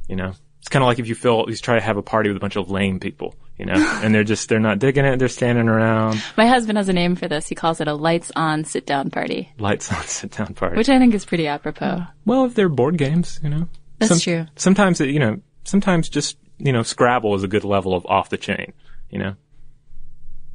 You 0.07 0.15
know, 0.15 0.33
it's 0.59 0.69
kind 0.69 0.83
of 0.83 0.87
like 0.87 0.99
if 0.99 1.07
you 1.07 1.15
feel 1.15 1.45
you 1.47 1.55
try 1.55 1.75
to 1.75 1.81
have 1.81 1.97
a 1.97 2.01
party 2.01 2.29
with 2.29 2.37
a 2.37 2.39
bunch 2.39 2.55
of 2.55 2.69
lame 2.69 2.99
people. 2.99 3.35
You 3.57 3.65
know, 3.65 3.73
and 4.03 4.13
they're 4.13 4.23
just 4.23 4.49
they're 4.49 4.59
not 4.59 4.79
digging 4.79 5.05
it. 5.05 5.17
They're 5.17 5.27
standing 5.27 5.67
around, 5.67 6.21
My 6.37 6.47
husband 6.47 6.77
has 6.77 6.89
a 6.89 6.93
name 6.93 7.15
for 7.15 7.27
this. 7.27 7.47
He 7.47 7.55
calls 7.55 7.81
it 7.81 7.87
a 7.87 7.93
lights 7.93 8.31
on 8.35 8.63
sit 8.65 8.85
down 8.85 9.09
party, 9.09 9.51
lights 9.57 9.91
on, 9.91 10.03
sit 10.05 10.31
down 10.31 10.53
party. 10.53 10.77
which 10.77 10.89
I 10.89 10.99
think 10.99 11.13
is 11.13 11.25
pretty 11.25 11.47
apropos. 11.47 12.03
Well, 12.25 12.45
if 12.45 12.53
they're 12.53 12.69
board 12.69 12.97
games, 12.97 13.39
you 13.43 13.49
know. 13.49 13.67
That's 13.99 14.21
true. 14.21 14.45
Sometimes, 14.55 15.01
it, 15.01 15.09
you 15.09 15.17
know, 15.17 15.41
sometimes 15.63 16.07
just, 16.07 16.37
you 16.59 16.71
know, 16.71 16.83
Scrabble 16.83 17.33
is 17.33 17.43
a 17.43 17.47
good 17.47 17.63
level 17.63 17.95
of 17.95 18.05
off 18.05 18.29
the 18.29 18.37
chain, 18.37 18.73
you 19.09 19.17
know? 19.17 19.33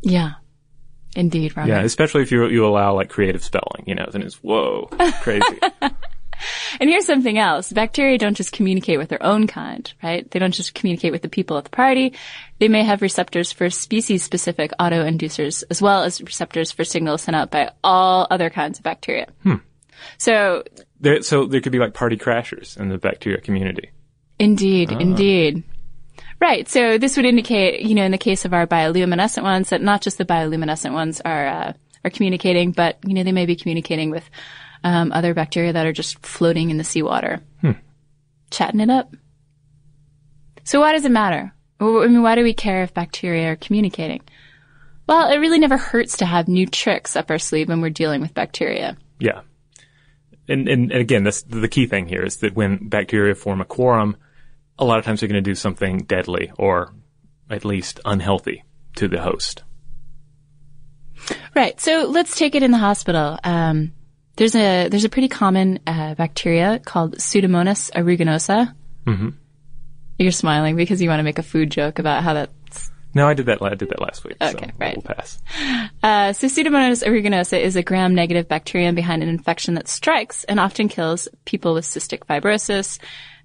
Yeah. 0.03 0.35
Indeed, 1.15 1.57
Robert. 1.57 1.71
Yeah, 1.71 1.83
especially 1.83 2.23
if 2.23 2.33
you, 2.33 2.47
you 2.47 2.67
allow 2.67 2.95
like 2.95 3.11
creative 3.11 3.45
spelling, 3.45 3.85
you 3.87 3.95
know, 3.95 4.07
then 4.11 4.23
it's, 4.23 4.37
whoa, 4.37 4.89
crazy. 5.21 5.61
And 6.81 6.91
here's 6.91 7.07
something 7.07 7.39
else. 7.39 7.73
Bacteria 7.73 8.19
don't 8.19 8.37
just 8.37 8.53
communicate 8.53 8.99
with 8.99 9.09
their 9.09 9.23
own 9.23 9.47
kind, 9.47 9.93
right? 10.03 10.29
They 10.31 10.39
don't 10.39 10.55
just 10.55 10.75
communicate 10.75 11.13
with 11.13 11.23
the 11.23 11.29
people 11.29 11.57
at 11.59 11.65
the 11.65 11.71
party. 11.71 12.15
They 12.59 12.69
may 12.69 12.85
have 12.85 13.03
receptors 13.03 13.53
for 13.53 13.71
species-specific 13.71 14.73
autoinducers, 14.81 15.65
as 15.71 15.81
well 15.83 16.03
as 16.03 16.21
receptors 16.21 16.73
for 16.73 16.85
signals 16.85 17.23
sent 17.23 17.37
out 17.37 17.51
by 17.51 17.71
all 17.83 18.27
other 18.31 18.51
kinds 18.51 18.79
of 18.79 18.85
bacteria. 18.85 19.29
Hmm. 19.43 19.57
So, 20.19 20.65
there, 21.01 21.23
so 21.23 21.47
there 21.47 21.61
could 21.61 21.73
be 21.73 21.79
like 21.79 21.95
party 21.95 22.17
crashers 22.17 22.77
in 22.77 22.89
the 22.89 22.99
bacteria 22.99 23.41
community. 23.41 23.91
indeed, 24.39 24.91
indeed. 24.91 25.63
Right. 26.43 26.69
So 26.69 26.99
this 26.99 27.17
would 27.17 27.25
indicate, 27.25 27.83
you 27.83 27.95
know, 27.95 28.03
in 28.03 28.11
the 28.11 28.19
case 28.19 28.45
of 28.45 28.53
our 28.53 28.67
bioluminescent 28.67 29.45
ones, 29.45 29.71
that 29.71 29.81
not 29.81 30.03
just 30.03 30.19
the 30.19 30.25
bioluminescent 30.25 30.93
ones 30.93 31.21
are 31.25 31.47
uh, 31.47 31.73
are 32.05 32.11
communicating, 32.11 32.73
but 32.73 32.99
you 33.07 33.15
know, 33.15 33.23
they 33.23 33.31
may 33.31 33.47
be 33.47 33.55
communicating 33.55 34.11
with 34.11 34.29
um, 34.83 35.13
other 35.13 35.35
bacteria 35.35 35.73
that 35.73 35.87
are 35.87 35.93
just 35.93 36.27
floating 36.27 36.71
in 36.71 36.79
the 36.79 36.85
seawater, 36.85 37.39
chatting 38.51 38.81
it 38.81 38.91
up. 38.91 39.15
So 40.65 40.81
why 40.81 40.95
does 40.95 41.05
it 41.05 41.13
matter? 41.13 41.55
I 41.79 41.85
mean, 41.85 42.25
why 42.25 42.35
do 42.35 42.43
we 42.43 42.55
care 42.55 42.83
if 42.83 42.93
bacteria 42.93 43.53
are 43.53 43.57
communicating? 43.57 44.23
Well, 45.07 45.31
it 45.31 45.37
really 45.37 45.61
never 45.61 45.77
hurts 45.77 46.17
to 46.17 46.27
have 46.27 46.49
new 46.49 46.67
tricks 46.67 47.15
up 47.15 47.31
our 47.31 47.39
sleeve 47.39 47.69
when 47.69 47.81
we're 47.81 47.91
dealing 47.91 48.21
with 48.21 48.35
bacteria. 48.35 48.97
Yeah. 49.21 49.43
And, 50.49 50.69
and, 50.69 50.91
and 50.91 51.01
again, 51.01 51.23
that's 51.23 51.43
the 51.43 51.69
key 51.69 51.87
thing 51.87 52.09
here 52.09 52.25
is 52.25 52.39
that 52.39 52.57
when 52.57 52.89
bacteria 52.89 53.37
form 53.37 53.61
a 53.61 53.65
quorum, 53.65 54.17
a 54.83 54.85
lot 54.85 54.99
of 54.99 55.05
times 55.05 55.21
they're 55.21 55.29
going 55.29 55.43
to 55.43 55.51
do 55.51 55.55
something 55.55 55.99
deadly 55.99 56.53
or 56.59 56.93
at 57.49 57.65
least 57.65 58.01
unhealthy 58.05 58.65
to 58.97 59.09
the 59.09 59.21
host. 59.21 59.63
Right. 61.55 61.81
So 61.81 62.09
let's 62.09 62.37
take 62.37 62.55
it 62.55 62.63
in 62.63 62.73
the 62.73 62.79
hospital. 62.79 63.39
Um, 63.45 63.93
there's 64.37 64.55
a 64.55 64.89
there's 64.89 65.05
a 65.05 65.09
pretty 65.09 65.29
common 65.29 65.79
uh, 65.87 66.15
bacteria 66.15 66.81
called 66.81 67.17
Pseudomonas 67.17 67.91
aeruginosa. 67.93 68.75
Mm-hmm. 69.07 69.29
You're 70.19 70.33
smiling 70.33 70.75
because 70.75 71.01
you 71.01 71.09
want 71.09 71.21
to 71.21 71.25
make 71.25 71.39
a 71.39 71.43
food 71.43 71.71
joke 71.71 71.99
about 71.99 72.23
how 72.23 72.35
that's 72.35 72.91
No, 73.15 73.29
I 73.29 73.35
did 73.35 73.47
that. 73.47 73.63
I 73.63 73.75
did 73.75 73.91
that 73.91 74.01
last 74.01 74.25
week. 74.25 74.37
Okay, 74.41 74.67
so 74.67 74.73
right. 74.79 74.97
We'll 74.97 75.15
pass. 75.15 75.41
Uh, 76.03 76.33
so 76.33 76.49
Pseudomonas 76.49 77.07
aeruginosa 77.07 77.61
is 77.61 77.77
a 77.77 77.83
gram-negative 77.83 78.49
bacterium 78.49 78.95
behind 78.95 79.23
an 79.23 79.29
infection 79.29 79.75
that 79.75 79.87
strikes 79.87 80.45
and 80.45 80.59
often 80.59 80.89
kills 80.89 81.29
people 81.45 81.75
with 81.75 81.85
cystic 81.85 82.21
fibrosis 82.27 82.99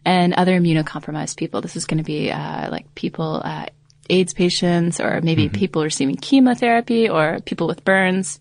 and 0.08 0.34
other 0.36 0.58
immunocompromised 0.58 1.36
people. 1.36 1.60
This 1.60 1.76
is 1.76 1.86
going 1.86 1.98
to 1.98 2.04
be 2.04 2.32
uh, 2.32 2.72
like 2.72 2.96
people, 2.96 3.42
uh, 3.44 3.66
AIDS 4.10 4.34
patients, 4.34 5.02
or 5.02 5.20
maybe 5.20 5.50
people 5.50 5.84
receiving 5.84 6.16
chemotherapy, 6.16 7.10
or 7.10 7.42
people 7.42 7.68
with 7.68 7.84
burns. 7.84 8.40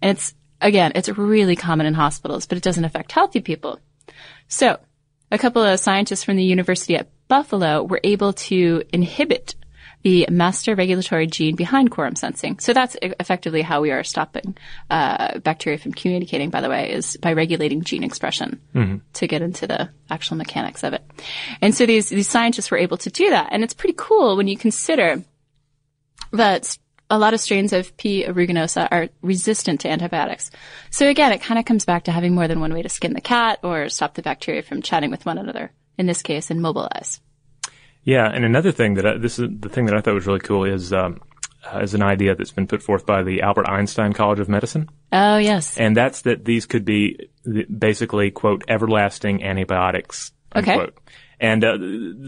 And 0.00 0.16
it's 0.16 0.32
again, 0.60 0.92
it's 0.94 1.08
really 1.08 1.56
common 1.56 1.86
in 1.86 1.94
hospitals, 1.94 2.46
but 2.46 2.56
it 2.56 2.62
doesn't 2.62 2.84
affect 2.84 3.10
healthy 3.10 3.40
people. 3.40 3.80
So, 4.46 4.78
a 5.32 5.38
couple 5.38 5.64
of 5.64 5.80
scientists 5.80 6.22
from 6.22 6.36
the 6.36 6.44
University 6.44 6.94
at 6.94 7.08
Buffalo 7.26 7.82
were 7.82 8.00
able 8.04 8.34
to 8.34 8.84
inhibit 8.92 9.56
the 10.02 10.26
master 10.30 10.74
regulatory 10.74 11.26
gene 11.26 11.56
behind 11.56 11.90
quorum 11.90 12.16
sensing. 12.16 12.58
So 12.58 12.72
that's 12.72 12.96
effectively 13.02 13.62
how 13.62 13.80
we 13.80 13.90
are 13.90 14.02
stopping 14.02 14.56
uh, 14.90 15.38
bacteria 15.38 15.78
from 15.78 15.92
communicating. 15.92 16.50
By 16.50 16.60
the 16.60 16.68
way, 16.68 16.92
is 16.92 17.16
by 17.16 17.32
regulating 17.32 17.82
gene 17.82 18.04
expression 18.04 18.60
to 19.14 19.26
get 19.26 19.42
into 19.42 19.66
the 19.66 19.90
actual 20.10 20.36
mechanics 20.36 20.82
of 20.82 20.92
it. 20.92 21.02
And 21.60 21.74
so 21.74 21.86
these 21.86 22.08
these 22.08 22.28
scientists 22.28 22.70
were 22.70 22.78
able 22.78 22.98
to 22.98 23.10
do 23.10 23.30
that, 23.30 23.48
and 23.52 23.62
it's 23.62 23.74
pretty 23.74 23.94
cool 23.96 24.36
when 24.36 24.48
you 24.48 24.56
consider 24.56 25.22
that 26.32 26.76
a 27.10 27.18
lot 27.18 27.34
of 27.34 27.40
strains 27.40 27.74
of 27.74 27.94
P. 27.98 28.24
aeruginosa 28.24 28.88
are 28.90 29.08
resistant 29.20 29.80
to 29.80 29.90
antibiotics. 29.90 30.50
So 30.90 31.08
again, 31.08 31.30
it 31.32 31.42
kind 31.42 31.58
of 31.58 31.66
comes 31.66 31.84
back 31.84 32.04
to 32.04 32.12
having 32.12 32.34
more 32.34 32.48
than 32.48 32.58
one 32.58 32.72
way 32.72 32.80
to 32.80 32.88
skin 32.88 33.12
the 33.12 33.20
cat 33.20 33.58
or 33.62 33.90
stop 33.90 34.14
the 34.14 34.22
bacteria 34.22 34.62
from 34.62 34.80
chatting 34.80 35.10
with 35.10 35.26
one 35.26 35.36
another. 35.36 35.72
In 35.98 36.06
this 36.06 36.22
case, 36.22 36.50
and 36.50 36.62
mobilize. 36.62 37.20
Yeah, 38.04 38.26
and 38.28 38.44
another 38.44 38.72
thing 38.72 38.94
that 38.94 39.06
I, 39.06 39.16
this 39.18 39.38
is 39.38 39.48
the 39.60 39.68
thing 39.68 39.86
that 39.86 39.94
I 39.96 40.00
thought 40.00 40.14
was 40.14 40.26
really 40.26 40.40
cool 40.40 40.64
is 40.64 40.92
um, 40.92 41.20
uh, 41.72 41.78
is 41.80 41.94
an 41.94 42.02
idea 42.02 42.34
that's 42.34 42.50
been 42.50 42.66
put 42.66 42.82
forth 42.82 43.06
by 43.06 43.22
the 43.22 43.42
Albert 43.42 43.68
Einstein 43.68 44.12
College 44.12 44.40
of 44.40 44.48
Medicine, 44.48 44.88
Oh 45.12 45.36
yes. 45.36 45.76
and 45.78 45.96
that's 45.96 46.22
that 46.22 46.44
these 46.44 46.66
could 46.66 46.84
be 46.84 47.28
basically 47.78 48.30
quote 48.30 48.64
everlasting 48.68 49.42
antibiotics. 49.44 50.32
Okay. 50.54 50.88
And 51.40 51.64
uh, 51.64 51.76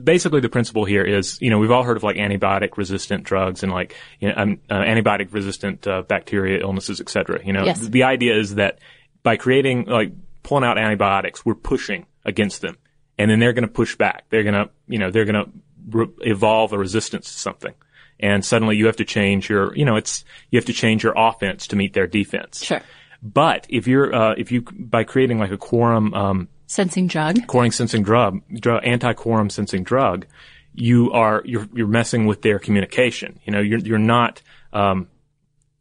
basically, 0.02 0.40
the 0.40 0.48
principle 0.48 0.84
here 0.84 1.04
is, 1.04 1.40
you 1.40 1.48
know, 1.50 1.58
we've 1.58 1.70
all 1.70 1.84
heard 1.84 1.96
of 1.96 2.02
like 2.02 2.16
antibiotic 2.16 2.76
resistant 2.76 3.22
drugs 3.22 3.62
and 3.62 3.70
like 3.70 3.94
you 4.18 4.28
know, 4.28 4.34
um, 4.36 4.58
uh, 4.68 4.74
antibiotic 4.80 5.32
resistant 5.32 5.86
uh, 5.86 6.02
bacteria 6.02 6.60
illnesses, 6.60 7.00
et 7.00 7.08
cetera. 7.08 7.44
You 7.44 7.52
know, 7.52 7.64
Yes. 7.64 7.78
the 7.86 8.02
idea 8.04 8.36
is 8.36 8.56
that 8.56 8.78
by 9.22 9.36
creating 9.36 9.84
like 9.86 10.12
pulling 10.42 10.64
out 10.64 10.78
antibiotics, 10.78 11.44
we're 11.46 11.54
pushing 11.54 12.06
against 12.24 12.60
them, 12.60 12.76
and 13.16 13.30
then 13.30 13.38
they're 13.38 13.52
going 13.52 13.66
to 13.68 13.72
push 13.72 13.94
back. 13.94 14.24
They're 14.30 14.42
going 14.42 14.54
to, 14.54 14.70
you 14.88 14.98
know, 14.98 15.12
they're 15.12 15.26
going 15.26 15.44
to 15.44 15.50
re- 15.88 16.06
evolve 16.20 16.72
a 16.72 16.78
resistance 16.78 17.32
to 17.32 17.38
something. 17.38 17.74
And 18.20 18.44
suddenly 18.44 18.76
you 18.76 18.86
have 18.86 18.96
to 18.96 19.04
change 19.04 19.48
your, 19.50 19.74
you 19.76 19.84
know, 19.84 19.96
it's, 19.96 20.24
you 20.50 20.56
have 20.58 20.66
to 20.66 20.72
change 20.72 21.02
your 21.02 21.14
offense 21.16 21.66
to 21.68 21.76
meet 21.76 21.94
their 21.94 22.06
defense. 22.06 22.64
Sure. 22.64 22.80
But 23.22 23.66
if 23.68 23.86
you're, 23.86 24.14
uh, 24.14 24.34
if 24.38 24.52
you, 24.52 24.62
by 24.62 25.04
creating 25.04 25.38
like 25.38 25.50
a 25.50 25.56
quorum, 25.58 26.14
um, 26.14 26.48
Sensing 26.66 27.06
drug. 27.08 27.46
quorum 27.46 27.70
sensing 27.70 28.02
drug, 28.02 28.40
drug 28.60 28.82
anti-quorum 28.84 29.50
sensing 29.50 29.82
drug, 29.82 30.26
you 30.74 31.12
are, 31.12 31.42
you're, 31.44 31.68
you're 31.74 31.86
messing 31.86 32.26
with 32.26 32.42
their 32.42 32.58
communication. 32.58 33.38
You 33.44 33.52
know, 33.52 33.60
you're, 33.60 33.78
you're 33.80 33.98
not, 33.98 34.42
um, 34.72 35.08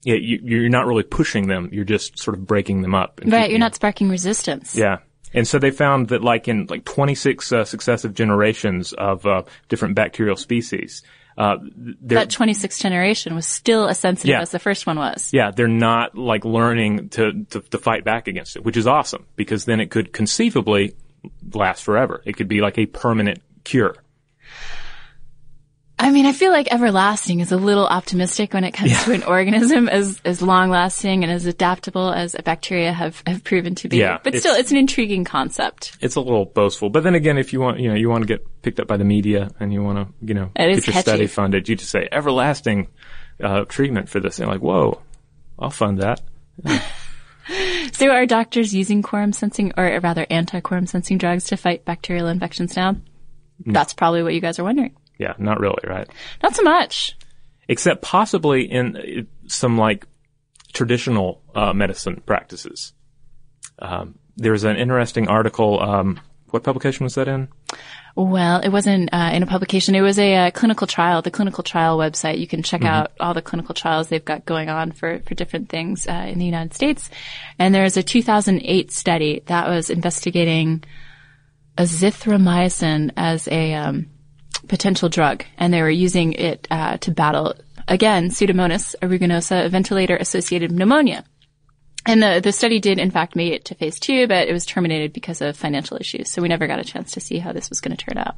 yeah, 0.03 0.15
you, 0.15 0.39
you're 0.43 0.69
not 0.69 0.85
really 0.85 1.03
pushing 1.03 1.47
them. 1.47 1.69
You're 1.71 1.85
just 1.85 2.19
sort 2.19 2.37
of 2.37 2.45
breaking 2.45 2.81
them 2.81 2.93
up. 2.93 3.21
Right. 3.23 3.49
You're 3.49 3.53
them- 3.55 3.59
not 3.61 3.75
sparking 3.75 4.09
resistance. 4.09 4.75
yeah. 4.75 4.97
And 5.33 5.47
so 5.47 5.59
they 5.59 5.71
found 5.71 6.09
that 6.09 6.23
like 6.23 6.47
in 6.47 6.67
like 6.69 6.85
26 6.85 7.51
uh, 7.51 7.65
successive 7.65 8.13
generations 8.13 8.93
of 8.93 9.25
uh, 9.25 9.43
different 9.69 9.95
bacterial 9.95 10.35
species, 10.35 11.01
uh, 11.37 11.57
That 12.03 12.29
26th 12.29 12.79
generation 12.79 13.33
was 13.33 13.47
still 13.47 13.87
as 13.87 13.97
sensitive 13.99 14.29
Yeah. 14.29 14.41
as 14.41 14.51
the 14.51 14.59
first 14.59 14.85
one 14.85 14.97
was. 14.97 15.31
yeah, 15.33 15.49
they're 15.49 15.67
not 15.67 16.15
like 16.15 16.45
learning 16.45 17.09
to, 17.09 17.45
to, 17.49 17.61
to 17.61 17.77
fight 17.79 18.03
back 18.03 18.27
against 18.27 18.55
it, 18.55 18.63
which 18.63 18.77
is 18.77 18.85
awesome 18.85 19.25
because 19.35 19.65
then 19.65 19.79
it 19.79 19.89
could 19.89 20.13
conceivably 20.13 20.93
last 21.53 21.83
forever. 21.83 22.21
It 22.25 22.37
could 22.37 22.47
be 22.47 22.61
like 22.61 22.77
a 22.77 22.85
permanent 22.85 23.41
cure. 23.63 23.95
I 26.03 26.11
mean, 26.11 26.25
I 26.25 26.33
feel 26.33 26.51
like 26.51 26.71
everlasting 26.71 27.39
is 27.39 27.51
a 27.51 27.57
little 27.57 27.87
optimistic 27.87 28.53
when 28.53 28.63
it 28.63 28.71
comes 28.73 29.03
to 29.05 29.13
an 29.13 29.23
organism 29.23 29.87
as, 29.89 30.19
as 30.25 30.41
long 30.41 30.69
lasting 30.69 31.23
and 31.23 31.31
as 31.31 31.45
adaptable 31.45 32.11
as 32.11 32.35
bacteria 32.43 32.91
have, 32.91 33.23
have 33.25 33.43
proven 33.43 33.73
to 33.75 33.87
be. 33.89 33.97
Yeah, 33.97 34.17
but 34.23 34.35
it's- 34.35 34.41
still, 34.41 34.55
it's 34.55 34.71
an 34.71 34.77
intriguing 34.77 35.23
concept. 35.23 35.97
It's 36.01 36.15
a 36.15 36.21
little 36.21 36.45
boastful, 36.45 36.89
but 36.89 37.03
then 37.03 37.15
again, 37.15 37.37
if 37.37 37.53
you 37.53 37.61
want, 37.61 37.79
you 37.79 37.89
know, 37.89 37.95
you 37.95 38.09
want 38.09 38.21
to 38.23 38.27
get 38.27 38.45
picked 38.61 38.79
up 38.79 38.87
by 38.87 38.97
the 38.97 39.05
media 39.05 39.49
and 39.59 39.71
you 39.73 39.81
want 39.81 40.07
to, 40.07 40.13
you 40.27 40.33
know, 40.33 40.51
It 40.55 40.75
get 40.75 40.87
your 40.87 40.93
catchy. 40.93 41.01
study 41.01 41.27
funded, 41.27 41.69
you 41.69 41.75
just 41.75 41.91
say 41.91 42.07
everlasting 42.11 42.89
uh, 43.41 43.63
treatment 43.65 44.09
for 44.09 44.19
this, 44.19 44.37
and 44.39 44.45
you're 44.47 44.53
like, 44.55 44.61
whoa, 44.63 45.01
I'll 45.57 45.69
fund 45.71 45.99
that. 45.99 46.21
So 47.91 48.09
are 48.09 48.25
doctors 48.25 48.73
using 48.73 49.01
quorum 49.01 49.33
sensing, 49.33 49.73
or 49.75 49.99
rather 50.01 50.25
anti-quorum 50.29 50.87
sensing 50.87 51.17
drugs 51.17 51.43
to 51.47 51.57
fight 51.57 51.83
bacterial 51.83 52.27
infections 52.27 52.75
now? 52.77 52.95
That's 53.65 53.93
probably 53.93 54.23
what 54.23 54.33
you 54.33 54.39
guys 54.39 54.59
are 54.59 54.63
wondering. 54.63 54.95
Yeah, 55.17 55.33
not 55.37 55.59
really, 55.59 55.83
right? 55.87 56.07
Not 56.41 56.55
so 56.55 56.63
much. 56.63 57.15
except 57.69 58.01
possibly 58.01 58.63
in 58.69 58.97
uh, 58.97 59.01
some 59.47 59.77
like 59.77 60.05
traditional 60.73 61.41
uh, 61.55 61.71
medicine 61.73 62.21
practices. 62.25 62.93
Um, 63.79 64.15
there's 64.35 64.63
an 64.63 64.75
interesting 64.77 65.27
article. 65.27 65.79
Um, 65.81 66.19
what 66.49 66.63
publication 66.63 67.03
was 67.03 67.15
that 67.15 67.27
in? 67.27 67.47
Well, 68.15 68.59
it 68.59 68.69
wasn't 68.69 69.09
uh, 69.11 69.31
in 69.33 69.41
a 69.41 69.47
publication. 69.47 69.95
It 69.95 70.01
was 70.01 70.19
a 70.19 70.35
uh, 70.35 70.51
clinical 70.51 70.85
trial. 70.85 71.21
The 71.23 71.31
clinical 71.31 71.63
trial 71.63 71.97
website. 71.97 72.37
You 72.37 72.45
can 72.47 72.61
check 72.61 72.81
Mm-hmm. 72.81 72.87
out 72.93 73.11
all 73.19 73.33
the 73.33 73.41
clinical 73.41 73.73
trials 73.73 74.07
they've 74.09 74.23
got 74.23 74.45
going 74.45 74.69
on 74.69 74.91
for 74.91 75.19
for 75.25 75.33
different 75.35 75.69
things 75.69 76.05
uh, 76.07 76.25
in 76.27 76.37
the 76.37 76.45
United 76.45 76.73
States. 76.75 77.09
And 77.57 77.73
there's 77.73 77.97
a 77.97 78.03
2008 78.03 78.91
study 78.91 79.41
that 79.47 79.67
was 79.67 79.89
investigating 79.89 80.83
azithromycin 81.77 83.11
as 83.17 83.47
a 83.47 83.73
um, 83.73 84.07
potential 84.67 85.09
drug, 85.09 85.43
and 85.57 85.73
they 85.73 85.81
were 85.81 85.89
using 85.89 86.33
it 86.33 86.67
uh, 86.71 86.97
to 86.97 87.11
battle 87.11 87.55
again 87.87 88.29
Pseudomonas 88.29 88.95
aeruginosa 89.01 89.69
ventilator-associated 89.69 90.71
pneumonia. 90.71 91.23
And 92.05 92.21
the, 92.21 92.41
the 92.43 92.51
study 92.51 92.79
did, 92.79 92.99
in 92.99 93.11
fact, 93.11 93.35
make 93.35 93.53
it 93.53 93.65
to 93.65 93.75
phase 93.75 93.99
two, 93.99 94.27
but 94.27 94.47
it 94.47 94.51
was 94.51 94.65
terminated 94.65 95.13
because 95.13 95.41
of 95.41 95.55
financial 95.55 95.97
issues. 95.97 96.29
So 96.29 96.41
we 96.41 96.49
never 96.49 96.67
got 96.67 96.79
a 96.79 96.83
chance 96.83 97.13
to 97.13 97.21
see 97.21 97.39
how 97.39 97.53
this 97.53 97.69
was 97.69 97.79
going 97.79 97.95
to 97.95 98.05
turn 98.05 98.17
out. 98.17 98.35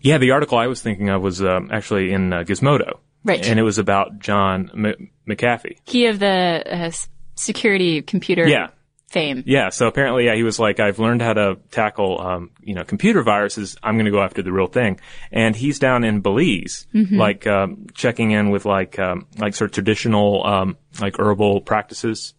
Yeah, 0.00 0.16
the 0.18 0.30
article 0.30 0.56
I 0.56 0.66
was 0.66 0.80
thinking 0.80 1.10
of 1.10 1.20
was 1.22 1.42
um, 1.42 1.68
actually 1.70 2.12
in 2.12 2.32
uh, 2.32 2.44
Gizmodo, 2.44 2.98
Right. 3.24 3.46
And 3.46 3.58
it 3.58 3.62
was 3.62 3.78
about 3.78 4.18
John 4.18 4.70
M- 4.74 5.10
McAfee. 5.28 5.78
He 5.84 6.06
of 6.06 6.18
the 6.18 6.62
uh, 6.66 6.90
security 7.36 8.02
computer 8.02 8.46
Yeah, 8.46 8.68
fame. 9.12 9.42
yeah. 9.46 9.68
So 9.70 9.86
apparently, 9.86 10.24
yeah, 10.26 10.34
he 10.34 10.42
was 10.42 10.58
like, 10.58 10.80
I've 10.80 10.98
learned 10.98 11.22
how 11.22 11.34
to 11.34 11.56
tackle, 11.70 12.20
um, 12.20 12.50
you 12.60 12.74
know, 12.74 12.84
computer 12.84 13.22
viruses. 13.22 13.76
I'm 13.82 13.94
going 13.94 14.06
to 14.06 14.10
go 14.10 14.22
after 14.22 14.42
the 14.42 14.52
real 14.52 14.66
thing. 14.66 14.98
And 15.30 15.54
he's 15.54 15.78
down 15.78 16.02
in 16.04 16.20
Belize, 16.20 16.86
like 17.18 17.46
um, 17.46 17.86
checking 17.94 18.30
in 18.32 18.50
with 18.50 18.64
like 18.64 18.98
um, 18.98 19.26
like 19.38 19.54
sort 19.54 19.70
of 19.70 19.74
traditional 19.74 20.44
um, 20.46 20.76
like 21.00 21.18
herbal 21.18 21.60
practices. 21.60 22.34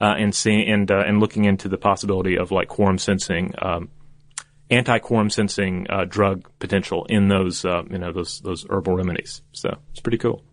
uh, 0.00 0.14
and 0.18 0.34
seeing 0.34 0.68
and 0.70 0.90
uh, 0.90 1.04
and 1.06 1.20
looking 1.20 1.44
into 1.44 1.68
the 1.68 1.78
possibility 1.78 2.36
of 2.36 2.50
like 2.50 2.68
quorum 2.68 2.98
sensing, 2.98 3.54
um, 3.62 3.88
anti-quorum 4.70 5.30
sensing 5.30 5.86
uh, 5.88 6.04
drug 6.04 6.50
potential 6.58 7.06
in 7.08 7.28
those 7.28 7.64
uh, 7.64 7.82
you 7.90 7.98
know 7.98 8.12
those 8.12 8.40
those 8.40 8.66
herbal 8.68 8.94
remedies. 8.94 9.42
So 9.52 9.70
it's 9.92 10.00
pretty 10.00 10.18
cool. 10.18 10.44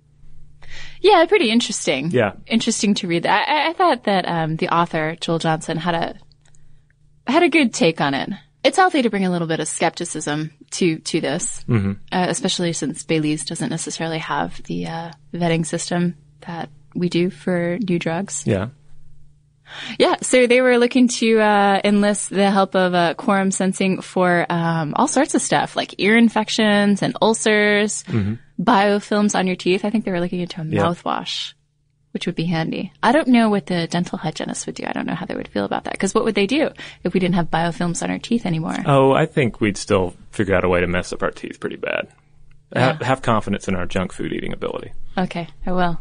Yeah, 1.02 1.26
pretty 1.26 1.52
interesting. 1.52 2.12
Yeah. 2.12 2.34
Interesting 2.48 2.94
to 2.96 3.08
read 3.08 3.24
that. 3.24 3.48
I, 3.48 3.70
I 3.70 3.74
thought 3.74 4.06
that 4.06 4.28
um, 4.28 4.56
the 4.56 4.70
author, 4.70 5.16
Joel 5.20 5.40
Johnson, 5.40 5.78
had 5.78 5.96
a 5.96 7.32
had 7.32 7.44
a 7.44 7.50
good 7.50 7.74
take 7.74 8.02
on 8.02 8.14
it. 8.14 8.30
It's 8.64 8.78
healthy 8.78 9.02
to 9.02 9.10
bring 9.10 9.26
a 9.26 9.30
little 9.30 9.48
bit 9.48 9.60
of 9.60 9.68
skepticism 9.68 10.52
to 10.72 11.00
to 11.00 11.22
this, 11.22 11.64
mm-hmm. 11.68 11.94
uh, 12.12 12.26
especially 12.30 12.74
since 12.74 13.04
Belize 13.04 13.46
doesn't 13.46 13.70
necessarily 13.70 14.20
have 14.20 14.62
the 14.64 14.88
uh, 14.88 15.12
vetting 15.34 15.66
system 15.66 16.16
that 16.42 16.70
we 16.96 17.10
do 17.10 17.30
for 17.30 17.78
new 17.88 18.00
drugs. 18.00 18.44
Yeah. 18.46 18.70
Yeah, 19.98 20.18
so 20.22 20.46
they 20.46 20.62
were 20.62 20.78
looking 20.78 21.08
to 21.08 21.40
uh, 21.40 21.82
enlist 21.84 22.30
the 22.30 22.52
help 22.52 22.76
of 22.76 22.94
uh, 22.94 23.14
quorum 23.16 23.50
sensing 23.50 24.02
for 24.02 24.46
um, 24.50 24.94
all 24.96 25.08
sorts 25.08 25.34
of 25.34 25.42
stuff, 25.42 25.76
like 25.76 25.96
ear 25.98 26.16
infections 26.16 27.02
and 27.02 27.18
ulcers, 27.22 28.04
biofilms 28.62 29.36
on 29.38 29.48
your 29.48 29.56
teeth. 29.56 29.84
I 29.86 29.90
think 29.90 30.06
they 30.06 30.12
were 30.12 30.20
looking 30.20 30.40
into 30.42 30.62
a 30.62 30.66
Yeah. 30.66 30.84
mouthwash, 30.84 31.54
which 32.12 32.26
would 32.26 32.36
be 32.36 32.46
handy. 32.46 32.92
I 33.02 33.12
don't 33.12 33.28
know 33.28 33.50
what 33.50 33.66
the 33.66 33.88
dental 33.88 34.18
hygienist 34.18 34.66
would 34.66 34.76
do. 34.76 34.84
I 34.86 34.92
don't 34.94 35.08
know 35.08 35.16
how 35.16 35.26
they 35.26 35.36
would 35.36 35.48
feel 35.48 35.66
about 35.66 35.86
that. 35.86 35.94
Because 35.94 36.14
what 36.14 36.24
would 36.26 36.36
they 36.36 36.48
do 36.48 36.70
if 37.04 37.14
we 37.14 37.20
didn't 37.20 37.36
have 37.36 37.50
biofilms 37.52 38.04
on 38.04 38.12
our 38.12 38.20
teeth 38.20 38.46
anymore? 38.46 38.76
Oh, 38.86 39.12
I 39.14 39.26
think 39.26 39.60
we'd 39.60 39.78
still 39.78 40.16
figure 40.32 40.56
out 40.56 40.64
a 40.64 40.70
way 40.70 40.82
to 40.82 40.88
mess 40.88 41.12
up 41.14 41.24
our 41.24 41.32
teeth 41.32 41.60
pretty 41.60 41.78
bad. 41.78 42.08
Ha- 42.76 42.98
have 43.02 43.22
confidence 43.22 43.68
in 43.68 43.76
our 43.76 43.86
junk 43.86 44.12
food 44.14 44.34
eating 44.34 44.52
ability. 44.54 44.92
Okay, 45.18 45.48
I 45.66 45.72
will. 45.72 46.00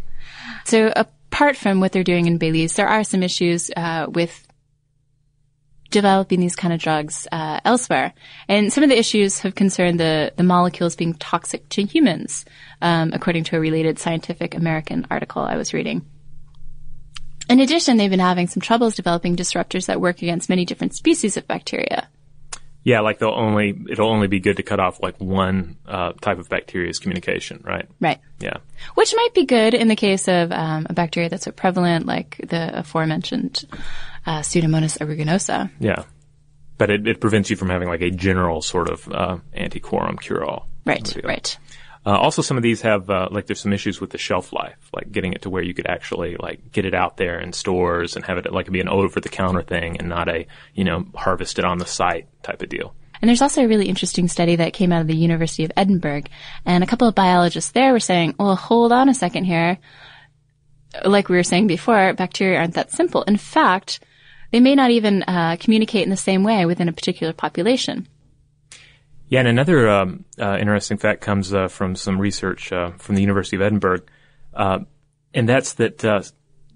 So 0.65 0.91
apart 0.95 1.57
from 1.57 1.81
what 1.81 1.93
they're 1.93 2.03
doing 2.05 2.27
in 2.27 2.39
Belize, 2.39 2.75
there 2.77 2.89
are 2.89 3.05
some 3.05 3.23
issues 3.23 3.71
uh, 3.77 4.07
with 4.09 4.47
developing 5.93 6.41
these 6.41 6.57
kind 6.57 6.75
of 6.75 6.81
drugs 6.81 7.29
uh, 7.31 7.61
elsewhere, 7.65 8.13
and 8.49 8.73
some 8.73 8.83
of 8.83 8.91
the 8.91 8.99
issues 8.99 9.39
have 9.41 9.55
concerned 9.55 10.01
the 10.01 10.33
the 10.37 10.43
molecules 10.43 10.97
being 10.97 11.15
toxic 11.15 11.69
to 11.71 11.85
humans, 11.85 12.45
um, 12.81 13.13
according 13.13 13.45
to 13.45 13.57
a 13.57 13.61
related 13.61 13.99
Scientific 13.99 14.55
American 14.55 15.07
article 15.11 15.43
I 15.43 15.57
was 15.57 15.73
reading. 15.73 16.05
In 17.49 17.61
addition, 17.61 17.97
they've 17.97 18.11
been 18.11 18.21
having 18.21 18.47
some 18.49 18.61
troubles 18.61 18.95
developing 18.95 19.37
disruptors 19.37 19.87
that 19.87 20.01
work 20.01 20.23
against 20.23 20.49
many 20.49 20.65
different 20.65 20.95
species 20.95 21.37
of 21.37 21.47
bacteria. 21.47 22.09
Yeah, 22.85 23.01
like 23.01 23.19
they'll 23.19 23.31
only 23.31 23.79
it'll 23.91 24.11
only 24.11 24.27
be 24.27 24.41
good 24.41 24.57
to 24.57 24.63
cut 24.65 24.81
off 24.81 25.01
like 25.01 25.17
one 25.19 25.77
uh, 25.87 26.13
type 26.21 26.39
of 26.39 26.49
bacteria's 26.49 26.99
communication, 26.99 27.63
right? 27.65 27.89
Right. 28.01 28.19
Yeah. 28.41 28.57
Which 28.95 29.15
might 29.15 29.35
be 29.35 29.45
good 29.45 29.75
in 29.75 29.87
the 29.87 29.95
case 29.95 30.27
of 30.27 30.51
um, 30.51 30.87
a 30.91 30.93
bacteria 30.93 31.29
that's 31.29 31.45
so 31.45 31.53
prevalent, 31.53 32.07
like 32.07 32.41
the 32.45 32.77
aforementioned 32.77 33.65
uh, 34.27 34.41
Pseudomonas 34.41 34.99
aeruginosa. 34.99 35.71
Yeah. 35.81 36.05
But 36.79 36.91
it, 36.91 37.07
it 37.07 37.21
prevents 37.21 37.51
you 37.51 37.57
from 37.57 37.71
having 37.71 37.89
like 37.89 38.01
a 38.01 38.11
general 38.11 38.63
sort 38.63 38.91
of 38.91 39.09
uh, 39.09 39.39
anti-quorum 39.53 40.19
cure-all. 40.19 40.69
Right, 40.85 41.17
right. 41.23 41.59
Uh, 42.05 42.19
also, 42.19 42.43
some 42.43 42.57
of 42.57 42.65
these 42.65 42.81
have 42.81 43.09
uh, 43.09 43.29
like 43.31 43.47
there's 43.47 43.61
some 43.61 43.73
issues 43.73 44.01
with 44.01 44.11
the 44.11 44.19
shelf 44.19 44.53
life, 44.53 44.91
like 44.93 45.13
getting 45.13 45.33
it 45.33 45.43
to 45.43 45.51
where 45.51 45.63
you 45.63 45.73
could 45.73 45.87
actually 45.87 46.37
like 46.37 46.73
get 46.73 46.85
it 46.85 46.95
out 46.95 47.17
there 47.17 47.39
in 47.39 47.53
stores 47.53 48.17
and 48.17 48.25
have 48.25 48.39
it 48.39 48.53
like 48.53 48.69
be 48.73 48.81
an 48.81 48.89
over-the-counter 48.89 49.63
thing 49.63 49.99
and 49.99 50.09
not 50.09 50.29
a 50.29 50.47
you 50.75 50.83
know 50.83 51.07
harvested 51.15 51.65
on 51.65 51.79
the 51.79 51.87
site 51.87 52.27
type 52.43 52.61
of 52.61 52.69
deal. 52.69 52.95
And 53.21 53.29
there's 53.29 53.43
also 53.43 53.63
a 53.63 53.69
really 53.69 53.89
interesting 53.89 54.27
study 54.27 54.57
that 54.57 54.73
came 54.73 54.91
out 54.91 55.01
of 55.01 55.07
the 55.07 55.15
University 55.15 55.65
of 55.65 55.71
Edinburgh, 55.77 56.25
and 56.67 56.83
a 56.83 56.89
couple 56.89 57.07
of 57.07 57.15
biologists 57.15 57.71
there 57.71 57.93
were 57.93 58.01
saying, 58.01 58.35
well, 58.37 58.57
hold 58.57 58.91
on 58.91 59.09
a 59.09 59.15
second 59.15 59.45
here. 59.45 59.79
Like 61.05 61.29
we 61.29 61.37
were 61.37 61.45
saying 61.45 61.69
before, 61.69 62.15
bacteria 62.15 62.59
aren't 62.59 62.75
that 62.75 62.91
simple. 62.91 63.23
In 63.23 63.37
fact, 63.37 64.01
they 64.53 64.61
may 64.61 64.75
not 64.75 64.91
even 64.91 65.25
uh, 65.25 65.57
communicate 65.59 66.05
in 66.05 66.11
the 66.11 66.17
same 66.17 66.45
way 66.45 66.65
within 66.67 66.89
a 66.89 66.93
particular 66.93 67.33
population. 67.33 68.07
Yeah, 69.29 69.41
and 69.41 69.49
another 69.49 69.89
um, 69.89 70.25
uh, 70.39 70.59
interesting 70.61 70.99
fact 70.99 71.23
comes 71.23 71.53
uh, 71.53 71.69
from 71.69 71.97
some 71.97 72.21
research 72.21 72.71
uh, 72.71 72.91
from 72.99 73.15
the 73.15 73.23
University 73.23 73.57
of 73.57 73.63
Edinburgh, 73.63 74.03
uh, 74.53 74.81
and 75.33 75.49
that's 75.49 75.73
that 75.75 76.05
uh, 76.05 76.23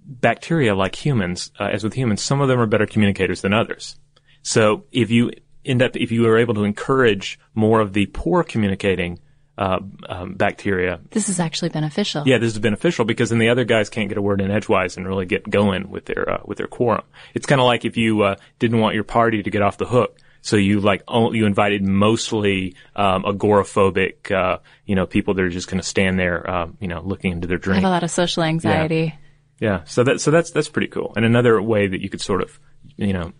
bacteria, 0.06 0.74
like 0.74 0.94
humans, 0.94 1.52
as 1.60 1.84
with 1.84 1.92
humans, 1.92 2.22
some 2.22 2.40
of 2.40 2.48
them 2.48 2.58
are 2.58 2.66
better 2.66 2.86
communicators 2.86 3.42
than 3.42 3.52
others. 3.52 3.98
So 4.42 4.84
if 4.90 5.10
you 5.10 5.32
end 5.66 5.82
up 5.82 5.96
if 5.96 6.10
you 6.10 6.22
were 6.22 6.38
able 6.38 6.54
to 6.54 6.64
encourage 6.64 7.38
more 7.54 7.80
of 7.80 7.92
the 7.92 8.06
poor 8.06 8.42
communicating 8.42 9.18
uh, 9.58 9.78
um, 10.08 10.34
bacteria. 10.34 11.00
This 11.10 11.28
is 11.28 11.40
actually 11.40 11.70
beneficial. 11.70 12.24
Yeah, 12.26 12.38
this 12.38 12.52
is 12.52 12.58
beneficial 12.58 13.04
because 13.04 13.30
then 13.30 13.38
the 13.38 13.48
other 13.48 13.64
guys 13.64 13.88
can't 13.88 14.08
get 14.08 14.18
a 14.18 14.22
word 14.22 14.40
in 14.40 14.50
edgewise 14.50 14.96
and 14.96 15.06
really 15.06 15.26
get 15.26 15.48
going 15.48 15.90
with 15.90 16.04
their 16.06 16.28
uh, 16.28 16.42
with 16.44 16.58
their 16.58 16.66
quorum. 16.66 17.04
It's 17.34 17.46
kind 17.46 17.60
of 17.60 17.66
like 17.66 17.84
if 17.84 17.96
you 17.96 18.22
uh, 18.22 18.36
didn't 18.58 18.80
want 18.80 18.94
your 18.94 19.04
party 19.04 19.42
to 19.42 19.50
get 19.50 19.62
off 19.62 19.78
the 19.78 19.86
hook, 19.86 20.18
so 20.42 20.56
you 20.56 20.80
like 20.80 21.02
you 21.08 21.46
invited 21.46 21.82
mostly 21.82 22.76
um, 22.94 23.24
agoraphobic, 23.24 24.30
uh, 24.30 24.58
you 24.84 24.94
know, 24.94 25.06
people 25.06 25.34
that 25.34 25.42
are 25.42 25.50
just 25.50 25.68
going 25.68 25.80
to 25.80 25.86
stand 25.86 26.18
there, 26.18 26.48
uh, 26.48 26.68
you 26.78 26.88
know, 26.88 27.00
looking 27.02 27.32
into 27.32 27.48
their 27.48 27.58
drink. 27.58 27.82
have 27.82 27.88
a 27.88 27.92
lot 27.92 28.04
of 28.04 28.10
social 28.10 28.42
anxiety. 28.42 29.14
Yeah, 29.58 29.84
so 29.84 30.04
that 30.04 30.20
so 30.20 30.30
that's 30.30 30.50
that's 30.50 30.68
pretty 30.68 30.88
cool. 30.88 31.12
And 31.16 31.24
another 31.24 31.60
way 31.60 31.88
that 31.88 32.00
you 32.00 32.10
could 32.10 32.20
sort 32.20 32.42
of, 32.42 32.60
you 32.96 33.12
know, 33.12 33.32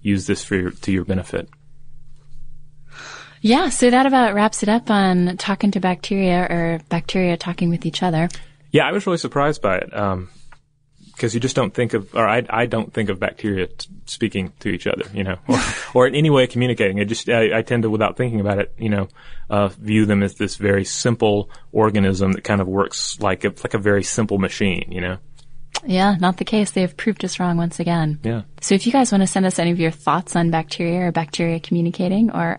use 0.00 0.26
this 0.26 0.44
for 0.44 0.54
your, 0.54 0.70
to 0.70 0.92
your 0.92 1.04
benefit. 1.04 1.48
Yeah, 3.44 3.68
so 3.68 3.90
that 3.90 4.06
about 4.06 4.32
wraps 4.32 4.62
it 4.62 4.70
up 4.70 4.90
on 4.90 5.36
talking 5.36 5.70
to 5.72 5.80
bacteria 5.80 6.46
or 6.48 6.80
bacteria 6.88 7.36
talking 7.36 7.68
with 7.68 7.84
each 7.84 8.02
other. 8.02 8.30
Yeah, 8.70 8.86
I 8.86 8.92
was 8.92 9.06
really 9.06 9.18
surprised 9.18 9.60
by 9.60 9.76
it 9.76 9.90
because 11.12 11.34
you 11.34 11.40
just 11.40 11.54
don't 11.54 11.74
think 11.74 11.92
of, 11.92 12.14
or 12.14 12.26
I, 12.26 12.46
I 12.48 12.64
don't 12.64 12.90
think 12.90 13.10
of 13.10 13.20
bacteria 13.20 13.66
t- 13.66 13.86
speaking 14.06 14.54
to 14.60 14.70
each 14.70 14.86
other, 14.86 15.04
you 15.12 15.24
know, 15.24 15.36
or, 15.46 15.58
or 15.94 16.06
in 16.06 16.14
any 16.14 16.30
way 16.30 16.46
communicating. 16.46 16.98
I 17.00 17.04
just 17.04 17.28
I, 17.28 17.58
I 17.58 17.60
tend 17.60 17.82
to, 17.82 17.90
without 17.90 18.16
thinking 18.16 18.40
about 18.40 18.60
it, 18.60 18.72
you 18.78 18.88
know, 18.88 19.08
uh, 19.50 19.68
view 19.68 20.06
them 20.06 20.22
as 20.22 20.36
this 20.36 20.56
very 20.56 20.86
simple 20.86 21.50
organism 21.70 22.32
that 22.32 22.44
kind 22.44 22.62
of 22.62 22.66
works 22.66 23.20
like 23.20 23.44
a, 23.44 23.48
like 23.48 23.74
a 23.74 23.78
very 23.78 24.04
simple 24.04 24.38
machine, 24.38 24.90
you 24.90 25.02
know. 25.02 25.18
Yeah, 25.84 26.14
not 26.18 26.38
the 26.38 26.46
case. 26.46 26.70
They 26.70 26.80
have 26.80 26.96
proved 26.96 27.22
us 27.26 27.38
wrong 27.38 27.58
once 27.58 27.78
again. 27.78 28.20
Yeah. 28.22 28.44
So 28.62 28.74
if 28.74 28.86
you 28.86 28.92
guys 28.92 29.12
want 29.12 29.20
to 29.20 29.26
send 29.26 29.44
us 29.44 29.58
any 29.58 29.70
of 29.70 29.78
your 29.78 29.90
thoughts 29.90 30.34
on 30.34 30.50
bacteria 30.50 31.08
or 31.08 31.12
bacteria 31.12 31.60
communicating, 31.60 32.30
or 32.30 32.58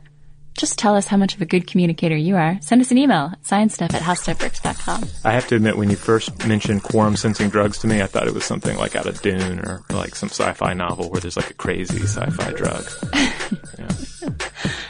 just 0.57 0.79
tell 0.79 0.95
us 0.95 1.07
how 1.07 1.17
much 1.17 1.35
of 1.35 1.41
a 1.41 1.45
good 1.45 1.67
communicator 1.67 2.15
you 2.15 2.35
are, 2.35 2.57
send 2.61 2.81
us 2.81 2.91
an 2.91 2.97
email 2.97 3.31
at 3.33 3.43
sciencestuff 3.43 3.93
at 3.93 4.01
howstuffworks.com. 4.01 5.03
I 5.23 5.31
have 5.31 5.47
to 5.47 5.55
admit, 5.55 5.77
when 5.77 5.89
you 5.89 5.95
first 5.95 6.47
mentioned 6.47 6.83
quorum 6.83 7.15
sensing 7.15 7.49
drugs 7.49 7.77
to 7.79 7.87
me, 7.87 8.01
I 8.01 8.07
thought 8.07 8.27
it 8.27 8.33
was 8.33 8.45
something 8.45 8.77
like 8.77 8.95
out 8.95 9.05
of 9.05 9.21
Dune 9.21 9.59
or 9.59 9.83
like 9.89 10.15
some 10.15 10.29
sci-fi 10.29 10.73
novel 10.73 11.09
where 11.09 11.21
there's 11.21 11.37
like 11.37 11.49
a 11.51 11.55
crazy 11.55 11.99
sci-fi 11.99 12.51
drug. 12.51 12.85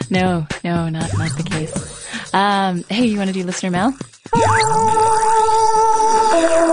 No, 0.08 0.46
no, 0.62 0.88
not 0.88 1.12
not 1.18 1.36
the 1.36 1.42
case. 1.42 2.32
Um, 2.32 2.84
hey, 2.88 3.06
you 3.06 3.18
want 3.18 3.28
to 3.28 3.34
do 3.34 3.44
listener 3.44 3.70
mail? 3.70 3.92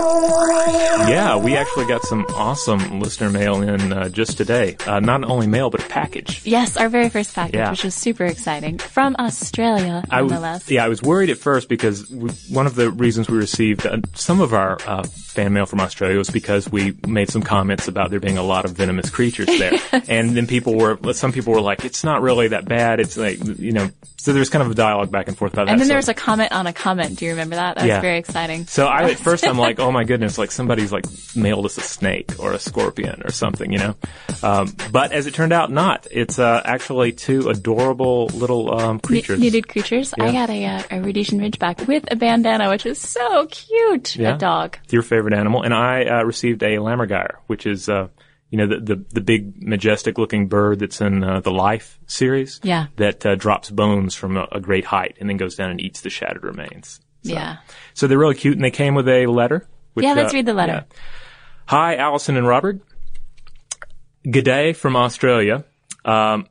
Yeah, 0.66 1.36
we 1.36 1.56
actually 1.56 1.86
got 1.86 2.02
some 2.02 2.24
awesome 2.34 3.00
listener 3.00 3.28
mail 3.30 3.60
in 3.62 3.92
uh, 3.92 4.08
just 4.08 4.38
today. 4.38 4.76
Uh, 4.86 5.00
not 5.00 5.24
only 5.24 5.46
mail, 5.46 5.68
but 5.70 5.84
a 5.84 5.88
package. 5.88 6.40
Yes, 6.46 6.76
our 6.76 6.88
very 6.88 7.08
first 7.08 7.34
package, 7.34 7.54
Yeah. 7.56 7.70
which 7.70 7.84
was 7.84 7.94
super 7.94 8.24
exciting 8.24 8.78
from 8.78 9.14
Australia, 9.18 10.02
I 10.10 10.22
was, 10.22 10.70
yeah, 10.70 10.84
I 10.84 10.88
was 10.88 11.02
worried 11.02 11.30
at 11.30 11.38
first 11.38 11.68
because 11.68 12.10
we, 12.10 12.30
one 12.50 12.66
of 12.66 12.74
the 12.74 12.90
reasons 12.90 13.28
we 13.28 13.36
received 13.36 13.86
uh, 13.86 13.98
some 14.14 14.40
of 14.40 14.54
our 14.54 14.78
uh, 14.86 15.02
fan 15.04 15.52
mail 15.52 15.66
from 15.66 15.80
Australia 15.80 16.16
was 16.16 16.30
because 16.30 16.70
we 16.70 16.96
made 17.06 17.28
some 17.30 17.42
comments 17.42 17.88
about 17.88 18.10
there 18.10 18.20
being 18.20 18.38
a 18.38 18.42
lot 18.42 18.64
of 18.64 18.72
venomous 18.72 19.10
creatures 19.10 19.46
there, 19.46 19.72
and 20.08 20.30
then 20.36 20.46
people 20.46 20.74
were, 20.76 20.98
some 21.12 21.32
people 21.32 21.52
were 21.52 21.60
like, 21.60 21.84
"It's 21.84 22.04
not 22.04 22.22
really 22.22 22.48
that 22.48 22.64
bad." 22.66 23.00
It's 23.00 23.16
like, 23.16 23.38
you 23.58 23.72
know, 23.72 23.90
so 24.16 24.32
there's 24.32 24.48
kind 24.48 24.62
of 24.64 24.70
a 24.70 24.74
dialogue 24.74 25.10
back 25.10 25.28
and 25.28 25.36
forth 25.36 25.52
about 25.52 25.66
that. 25.66 25.72
And 25.72 25.80
then 25.80 25.86
so- 25.86 25.90
there 25.90 25.98
was 25.98 26.08
a 26.08 26.14
comment 26.14 26.52
on 26.52 26.66
a 26.66 26.72
comment. 26.72 27.18
Do 27.18 27.24
you 27.26 27.32
remember 27.32 27.56
that? 27.56 27.76
That 27.76 27.86
was 27.88 28.00
very 28.00 28.18
exciting. 28.18 28.66
So 28.66 28.86
I 28.86 29.10
at 29.10 29.18
first 29.28 29.46
I'm 29.46 29.58
like, 29.58 29.80
oh 29.80 29.92
my 29.92 30.04
goodness, 30.04 30.38
like 30.38 30.50
somebody's 30.54 30.92
like 30.92 31.04
mailed 31.34 31.66
us 31.66 31.76
a 31.76 31.82
snake 31.82 32.32
or 32.38 32.52
a 32.52 32.58
scorpion 32.58 33.22
or 33.24 33.30
something, 33.30 33.72
you 33.72 33.78
know. 33.78 33.96
Um, 34.42 34.74
but 34.92 35.12
as 35.12 35.26
it 35.26 35.34
turned 35.34 35.52
out, 35.52 35.70
not. 35.70 36.06
It's 36.10 36.38
uh, 36.38 36.62
actually 36.64 37.12
two 37.12 37.48
adorable 37.48 38.26
little 38.26 38.74
um, 38.74 39.00
creatures. 39.00 39.40
Knitted 39.40 39.68
creatures. 39.68 40.14
I 40.18 40.32
got 40.32 40.50
a, 40.50 40.64
uh, 40.64 40.82
a 40.90 41.00
Rhodesian 41.00 41.40
Ridgeback 41.40 41.86
with 41.86 42.10
a 42.10 42.16
bandana, 42.16 42.70
which 42.70 42.86
is 42.86 42.98
so 42.98 43.46
cute. 43.46 44.16
Yeah. 44.16 44.36
A 44.36 44.38
dog. 44.38 44.78
It's 44.84 44.92
your 44.92 45.02
favorite 45.02 45.34
animal, 45.34 45.62
and 45.62 45.74
I 45.74 46.04
uh, 46.04 46.22
received 46.24 46.62
a 46.62 46.76
lammergeier, 46.76 47.36
which 47.46 47.66
is 47.66 47.88
uh, 47.88 48.08
you 48.50 48.58
know 48.58 48.66
the, 48.68 48.94
the 48.94 49.04
the 49.14 49.20
big 49.20 49.62
majestic 49.62 50.18
looking 50.18 50.48
bird 50.48 50.78
that's 50.78 51.00
in 51.00 51.24
uh, 51.24 51.40
the 51.40 51.50
Life 51.50 51.98
series. 52.06 52.60
Yeah. 52.62 52.86
That 52.96 53.26
uh, 53.26 53.34
drops 53.34 53.70
bones 53.70 54.14
from 54.14 54.36
a, 54.36 54.46
a 54.52 54.60
great 54.60 54.84
height 54.84 55.16
and 55.20 55.28
then 55.28 55.36
goes 55.36 55.56
down 55.56 55.70
and 55.70 55.80
eats 55.80 56.02
the 56.02 56.10
shattered 56.10 56.44
remains. 56.44 57.00
Yeah. 57.22 57.56
So 57.94 58.06
they're 58.06 58.18
really 58.18 58.34
cute, 58.34 58.54
and 58.54 58.64
they 58.64 58.70
came 58.70 58.94
with 58.94 59.08
a 59.08 59.26
letter. 59.26 59.66
Yeah, 59.96 60.14
let's 60.14 60.32
uh, 60.32 60.36
read 60.36 60.46
the 60.46 60.54
letter. 60.54 60.84
Hi, 61.66 61.96
Allison 61.96 62.36
and 62.36 62.46
Robert. 62.46 62.80
G'day 64.26 64.74
from 64.74 64.96
Australia. 64.96 65.64
Um, 66.04 66.46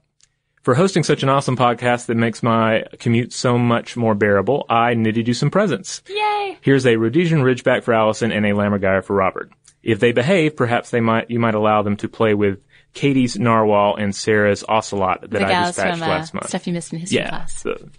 for 0.61 0.75
hosting 0.75 1.03
such 1.03 1.23
an 1.23 1.29
awesome 1.29 1.57
podcast 1.57 2.05
that 2.05 2.15
makes 2.15 2.41
my 2.41 2.85
commute 2.99 3.33
so 3.33 3.57
much 3.57 3.97
more 3.97 4.15
bearable, 4.15 4.65
I 4.69 4.93
knitted 4.93 5.27
you 5.27 5.33
some 5.33 5.51
presents. 5.51 6.01
Yay! 6.07 6.57
Here's 6.61 6.85
a 6.85 6.95
Rhodesian 6.95 7.39
Ridgeback 7.39 7.83
for 7.83 7.93
Allison 7.93 8.31
and 8.31 8.45
a 8.45 8.51
Lammergeier 8.51 9.03
for 9.03 9.15
Robert. 9.15 9.51
If 9.81 9.99
they 9.99 10.13
behave, 10.13 10.55
perhaps 10.55 10.89
they 10.91 11.01
might 11.01 11.29
you 11.29 11.39
might 11.39 11.55
allow 11.55 11.81
them 11.81 11.97
to 11.97 12.07
play 12.07 12.33
with 12.33 12.59
Katie's 12.93 13.37
narwhal 13.37 13.97
and 13.97 14.15
Sarah's 14.15 14.63
ocelot 14.67 15.21
that 15.21 15.31
the 15.31 15.45
I 15.45 15.65
dispatched 15.65 15.97
from 15.99 16.03
uh, 16.03 16.07
last 16.07 16.33
month. 16.33 16.47
stuff 16.47 16.65
you 16.65 16.73
missed 16.73 16.93
in 16.93 16.99
history 16.99 17.17
yeah, 17.17 17.29
class. 17.29 17.63
the- 17.63 17.89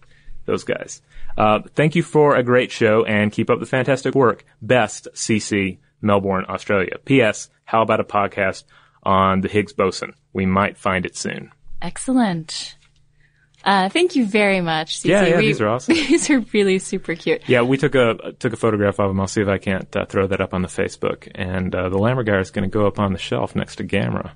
those 0.46 0.64
guys. 0.64 1.02
Uh, 1.37 1.61
thank 1.75 1.94
you 1.94 2.03
for 2.03 2.37
a 2.37 2.42
great 2.42 2.70
show 2.70 3.05
and 3.05 3.33
keep 3.33 3.51
up 3.51 3.61
the 3.61 3.66
fantastic 3.66 4.14
work. 4.14 4.44
Best, 4.62 5.09
CC, 5.14 5.79
Melbourne, 6.01 6.44
Australia. 6.49 6.97
P.S. 7.05 7.51
How 7.64 7.83
about 7.83 8.01
a 8.01 8.05
podcast 8.05 8.64
on 9.03 9.40
the 9.40 9.49
Higgs 9.49 9.73
boson? 9.73 10.14
We 10.33 10.47
might 10.47 10.77
find 10.77 11.05
it 11.07 11.16
soon. 11.16 11.51
Excellent. 11.83 12.77
Uh, 13.64 13.88
thank 13.88 14.14
you 14.14 14.27
very 14.27 14.61
much. 14.61 15.01
Cece. 15.01 15.05
Yeah, 15.07 15.25
yeah, 15.27 15.37
We- 15.38 15.47
these 15.47 15.61
are 15.61 15.68
awesome. 15.75 15.94
these 15.94 16.29
are 16.31 16.40
really 16.53 16.79
super 16.79 17.14
cute. 17.14 17.49
Yeah, 17.49 17.62
we 17.62 17.79
took 17.79 17.94
a 17.94 18.33
took 18.38 18.53
a 18.53 18.57
photograph 18.57 19.01
of 19.01 19.09
them. 19.09 19.18
I'll 19.20 19.27
see 19.27 19.40
if 19.40 19.49
I 19.49 19.57
can't 19.59 19.94
uh, 19.97 20.05
throw 20.05 20.27
that 20.27 20.40
up 20.40 20.53
on 20.53 20.61
the 20.62 20.68
Facebook. 20.68 21.31
And 21.35 21.75
uh, 21.75 21.88
the 21.88 21.97
Lammergeier 21.97 22.40
is 22.40 22.51
going 22.51 22.68
to 22.68 22.73
go 22.73 22.87
up 22.87 22.99
on 22.99 23.12
the 23.14 23.18
shelf 23.18 23.57
next 23.57 23.77
to 23.77 23.85
Gamera. 23.85 24.33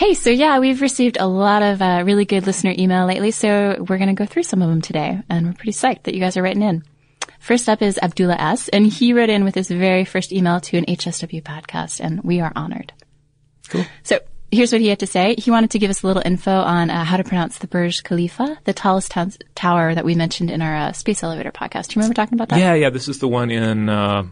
Hey, 0.00 0.14
so 0.14 0.30
yeah, 0.30 0.60
we've 0.60 0.80
received 0.80 1.18
a 1.20 1.26
lot 1.26 1.62
of 1.62 1.82
uh, 1.82 2.02
really 2.06 2.24
good 2.24 2.46
listener 2.46 2.74
email 2.78 3.04
lately, 3.04 3.32
so 3.32 3.84
we're 3.86 3.98
going 3.98 4.08
to 4.08 4.14
go 4.14 4.24
through 4.24 4.44
some 4.44 4.62
of 4.62 4.70
them 4.70 4.80
today, 4.80 5.20
and 5.28 5.48
we're 5.48 5.52
pretty 5.52 5.72
psyched 5.72 6.04
that 6.04 6.14
you 6.14 6.20
guys 6.20 6.38
are 6.38 6.42
writing 6.42 6.62
in. 6.62 6.84
First 7.38 7.68
up 7.68 7.82
is 7.82 7.98
Abdullah 8.00 8.36
S, 8.36 8.68
and 8.68 8.86
he 8.86 9.12
wrote 9.12 9.28
in 9.28 9.44
with 9.44 9.54
his 9.54 9.68
very 9.68 10.06
first 10.06 10.32
email 10.32 10.58
to 10.58 10.78
an 10.78 10.86
HSW 10.86 11.42
podcast, 11.42 12.00
and 12.00 12.22
we 12.22 12.40
are 12.40 12.50
honored. 12.56 12.94
Cool. 13.68 13.84
So 14.02 14.20
here's 14.50 14.72
what 14.72 14.80
he 14.80 14.88
had 14.88 15.00
to 15.00 15.06
say. 15.06 15.34
He 15.36 15.50
wanted 15.50 15.72
to 15.72 15.78
give 15.78 15.90
us 15.90 16.02
a 16.02 16.06
little 16.06 16.22
info 16.24 16.50
on 16.50 16.88
uh, 16.88 17.04
how 17.04 17.18
to 17.18 17.24
pronounce 17.24 17.58
the 17.58 17.66
Burj 17.66 18.02
Khalifa, 18.02 18.56
the 18.64 18.72
tallest 18.72 19.10
town- 19.10 19.34
tower 19.54 19.94
that 19.94 20.06
we 20.06 20.14
mentioned 20.14 20.50
in 20.50 20.62
our 20.62 20.76
uh, 20.76 20.92
space 20.92 21.22
elevator 21.22 21.52
podcast. 21.52 21.88
Do 21.88 21.96
you 21.96 22.00
remember 22.00 22.14
talking 22.14 22.36
about 22.36 22.48
that? 22.48 22.58
Yeah, 22.58 22.72
yeah. 22.72 22.88
This 22.88 23.06
is 23.06 23.18
the 23.18 23.28
one 23.28 23.50
in. 23.50 23.90
Uh, 23.90 24.28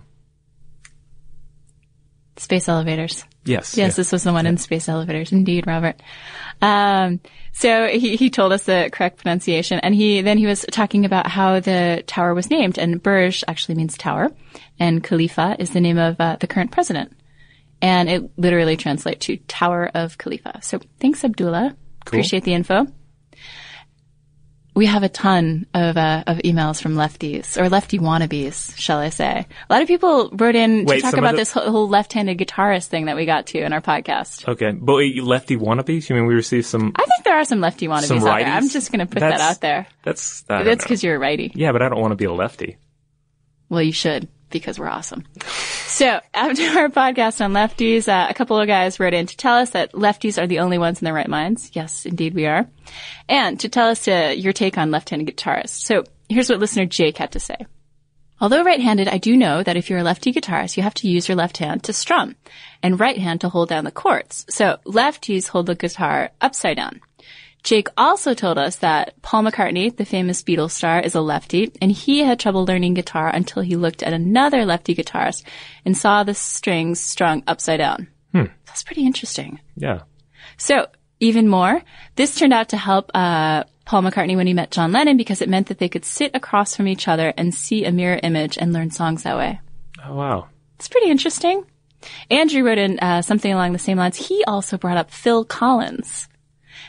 Space 2.39 2.69
elevators. 2.71 3.25
Yes. 3.49 3.77
Yes, 3.77 3.93
yeah. 3.93 3.97
this 3.97 4.13
was 4.13 4.23
the 4.23 4.33
one 4.33 4.47
in 4.47 4.57
space 4.57 4.89
elevators. 4.89 5.33
Indeed, 5.33 5.67
Robert. 5.67 6.01
Um, 6.61 7.21
so 7.53 7.87
he, 7.89 8.17
he 8.17 8.31
told 8.31 8.53
us 8.53 8.65
the 8.65 8.91
correct 8.93 9.19
pronunciation 9.19 9.81
and 9.81 9.95
he, 9.95 10.21
then 10.23 10.39
he 10.39 10.47
was 10.47 10.65
talking 10.71 11.05
about 11.05 11.27
how 11.27 11.61
the 11.61 12.05
tower 12.07 12.35
was 12.35 12.51
named 12.51 12.79
and 12.79 13.03
Burj 13.03 13.43
actually 13.49 13.77
means 13.77 13.97
tower 13.97 14.31
and 14.79 15.03
Khalifa 15.03 15.57
is 15.59 15.71
the 15.71 15.81
name 15.81 15.99
of 15.99 16.21
uh, 16.21 16.37
the 16.39 16.47
current 16.47 16.71
president. 16.71 17.13
And 17.81 18.09
it 18.09 18.31
literally 18.37 18.77
translates 18.77 19.27
to 19.27 19.37
Tower 19.37 19.89
of 19.95 20.19
Khalifa. 20.19 20.61
So 20.63 20.81
thanks, 20.99 21.25
Abdullah. 21.25 21.77
Appreciate 22.03 22.43
the 22.43 22.55
info. 22.55 22.87
We 24.79 24.87
have 24.87 25.03
a 25.03 25.09
ton 25.09 25.67
of, 25.75 25.97
uh, 25.97 26.23
of 26.29 26.37
emails 26.39 26.81
from 26.81 26.95
lefties 26.95 27.61
or 27.61 27.69
lefty 27.69 27.99
wannabes, 27.99 28.79
shall 28.79 28.99
I 28.99 29.09
say. 29.09 29.45
A 29.69 29.73
lot 29.73 29.83
of 29.83 29.89
people 29.89 30.31
wrote 30.33 30.55
in 30.55 30.85
Wait, 30.85 30.99
to 30.99 31.03
talk 31.03 31.17
about 31.17 31.33
the- 31.33 31.39
this 31.39 31.51
whole, 31.51 31.89
left-handed 31.89 32.39
guitarist 32.39 32.87
thing 32.87 33.07
that 33.07 33.17
we 33.17 33.27
got 33.27 33.49
to 33.49 33.59
in 33.59 33.73
our 33.73 33.81
podcast. 33.81 34.47
Okay, 34.47 34.71
but 34.71 35.03
lefty 35.21 35.57
wannabes? 35.57 36.09
You 36.09 36.15
mean 36.15 36.27
we 36.27 36.35
received 36.35 36.67
some? 36.67 36.93
I 36.95 37.05
think 37.05 37.25
there 37.25 37.35
are 37.35 37.45
some 37.45 37.61
lefty 37.61 37.89
wannabes 37.89 38.05
Some 38.05 38.19
out 38.19 38.39
there. 38.39 38.47
I'm 38.47 38.69
just 38.69 38.93
going 38.93 39.05
to 39.05 39.13
put 39.13 39.19
that 39.19 39.41
out 39.41 39.61
there. 39.61 39.89
That's 40.05 40.43
That's 40.43 40.85
because 40.85 41.03
you're 41.03 41.17
a 41.17 41.19
righty. 41.19 41.51
Yeah, 41.57 41.73
but 41.73 41.83
I 41.83 41.89
don't 41.89 42.01
want 42.01 42.13
to 42.13 42.17
be 42.17 42.27
a 42.27 42.33
lefty. 42.33 42.77
Well, 43.69 43.83
you 43.83 43.91
should 43.91 44.29
because 44.51 44.79
we're 44.79 44.87
awesome. 44.87 45.25
So 45.89 46.21
after 46.35 46.63
our 46.79 46.89
podcast 46.91 47.43
on 47.43 47.55
lefties, 47.55 48.09
uh, 48.09 48.27
a 48.29 48.35
couple 48.35 48.61
of 48.61 48.67
guys 48.67 49.01
wrote 49.01 49.15
in 49.15 49.27
to 49.27 49.37
tell 49.37 49.57
us 49.57 49.71
that 49.71 49.93
lefties 49.93 50.41
are 50.41 50.47
the 50.47 50.59
only 50.59 50.77
ones 50.77 51.01
in 51.01 51.07
their 51.07 51.15
right 51.15 51.29
minds. 51.29 51.71
Yes, 51.73 52.05
indeed 52.05 52.35
we 52.35 52.47
are. 52.47 52.69
And 53.29 53.59
to 53.61 53.69
tell 53.69 53.89
us 53.89 54.07
uh, 54.07 54.35
your 54.37 54.53
take 54.53 54.77
on 54.77 54.91
left-handed 54.91 55.35
guitarists. 55.35 55.71
So 55.71 56.05
here's 56.29 56.51
what 56.51 56.61
listener 56.61 56.85
Jake 56.85 57.17
had 57.17 57.33
to 57.33 57.41
say. 57.41 57.57
Although 58.41 58.65
right-handed, 58.65 59.09
I 59.09 59.19
do 59.19 59.37
know 59.37 59.63
that 59.63 59.77
if 59.77 59.89
you're 59.91 59.99
a 59.99 60.05
lefty 60.05 60.33
guitarist, 60.33 60.77
you 60.77 60.83
have 60.83 60.95
to 60.95 61.09
use 61.09 61.27
your 61.27 61.37
left 61.37 61.57
hand 61.57 61.83
to 61.85 61.93
strum 61.93 62.37
and 62.83 63.01
right 63.01 63.19
hand 63.19 63.41
to 63.41 63.49
hold 63.49 63.71
down 63.71 63.85
the 63.85 63.91
chords. 63.91 64.47
So 64.51 64.79
lefties 64.85 65.49
hold 65.49 65.67
the 65.67 65.75
guitar 65.75 66.31
upside 66.41 66.77
down. 66.77 67.01
Jake 67.69 67.89
also 67.99 68.33
told 68.33 68.57
us 68.57 68.77
that 68.77 69.21
Paul 69.21 69.43
McCartney, 69.43 69.95
the 69.95 70.07
famous 70.07 70.43
Beatles 70.43 70.71
star, 70.71 71.01
is 71.01 71.15
a 71.15 71.21
lefty, 71.21 71.71
and 71.83 71.93
he 71.93 72.21
had 72.21 72.41
trouble 72.41 72.65
learning 72.65 72.95
guitar 72.95 73.29
until 73.29 73.63
he 73.63 73.77
looked 73.77 74.03
at 74.03 74.15
another 74.15 74.65
lefty 74.65 74.95
guitarist 74.95 75.43
and 75.85 75.95
saw 75.95 76.25
the 76.25 76.33
strings 76.33 76.99
strung 76.99 77.43
upside 77.47 77.77
down. 77.77 78.09
That's 78.65 78.83
pretty 78.83 79.05
interesting. 79.05 79.61
Yeah. 79.77 80.05
So 80.57 80.87
Even 81.21 81.49
more, 81.49 81.83
this 82.17 82.37
turned 82.37 82.53
out 82.53 82.69
to 82.71 82.77
help 82.77 83.11
uh, 83.13 83.65
Paul 83.85 84.03
McCartney 84.03 84.37
when 84.37 84.47
he 84.47 84.55
met 84.55 84.71
John 84.71 84.93
Lennon 84.93 85.17
because 85.17 85.43
it 85.43 85.49
meant 85.49 85.67
that 85.67 85.79
they 85.79 85.89
could 85.89 86.05
sit 86.05 86.35
across 86.35 86.77
from 86.77 86.87
each 86.87 87.09
other 87.09 87.35
and 87.37 87.55
see 87.55 87.85
a 87.85 87.93
mirror 87.93 88.21
image 88.23 88.57
and 88.57 88.73
learn 88.73 88.91
songs 88.91 89.25
that 89.25 89.37
way. 89.37 89.61
Oh 90.05 90.15
wow. 90.15 90.49
It's 90.77 90.89
pretty 90.89 91.11
interesting. 91.11 91.67
Andrew 92.31 92.65
wrote 92.65 92.79
in 92.79 92.99
uh, 93.01 93.23
something 93.23 93.53
along 93.53 93.73
the 93.73 93.79
same 93.79 93.99
lines. 93.99 94.17
He 94.17 94.45
also 94.45 94.79
brought 94.79 94.97
up 94.97 95.11
Phil 95.11 95.45
Collins. 95.45 96.29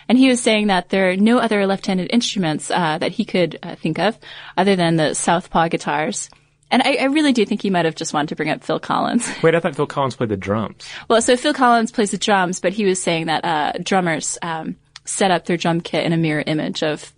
And 0.10 0.18
he 0.18 0.28
was 0.28 0.42
saying 0.42 0.68
that 0.68 0.90
there 0.90 1.12
are 1.12 1.16
no 1.16 1.38
other 1.38 1.66
left-handed 1.68 2.10
instruments 2.12 2.72
uh, 2.72 2.98
that 2.98 3.12
he 3.12 3.24
could 3.24 3.60
uh, 3.62 3.76
think 3.76 4.00
of 4.00 4.18
other 4.58 4.76
than 4.76 4.96
the 4.96 5.14
southpaw 5.14 5.68
guitars. 5.70 6.30
And 6.72 6.82
I, 6.82 6.96
I, 6.96 7.06
really 7.06 7.32
do 7.32 7.46
think 7.46 7.62
he 7.62 7.70
might 7.70 7.86
have 7.86 7.96
just 7.96 8.14
wanted 8.14 8.30
to 8.30 8.36
bring 8.36 8.50
up 8.50 8.64
Phil 8.64 8.80
Collins. 8.80 9.28
Wait, 9.44 9.56
I 9.56 9.60
thought 9.60 9.76
Phil 9.76 9.88
Collins 9.88 10.16
played 10.16 10.30
the 10.30 10.38
drums. 10.38 10.88
Well, 11.08 11.22
so 11.22 11.38
Phil 11.38 11.54
Collins 11.54 11.92
plays 11.92 12.12
the 12.12 12.18
drums, 12.18 12.60
but 12.60 12.74
he 12.74 12.86
was 12.86 13.02
saying 13.02 13.28
that 13.28 13.46
uh, 13.46 13.74
drummers 13.82 14.38
um, 14.42 14.76
set 15.06 15.32
up 15.32 15.46
their 15.46 15.58
drum 15.58 15.82
kit 15.82 16.06
in 16.06 16.14
a 16.14 16.18
mirror 16.18 16.44
image 16.46 16.84
of 16.84 17.12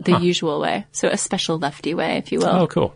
the 0.00 0.12
huh. 0.12 0.18
usual 0.18 0.60
way. 0.60 0.86
So 0.92 1.08
a 1.08 1.16
special 1.16 1.58
lefty 1.58 1.94
way, 1.94 2.18
if 2.18 2.32
you 2.32 2.40
will. 2.40 2.48
Oh, 2.48 2.66
cool. 2.66 2.94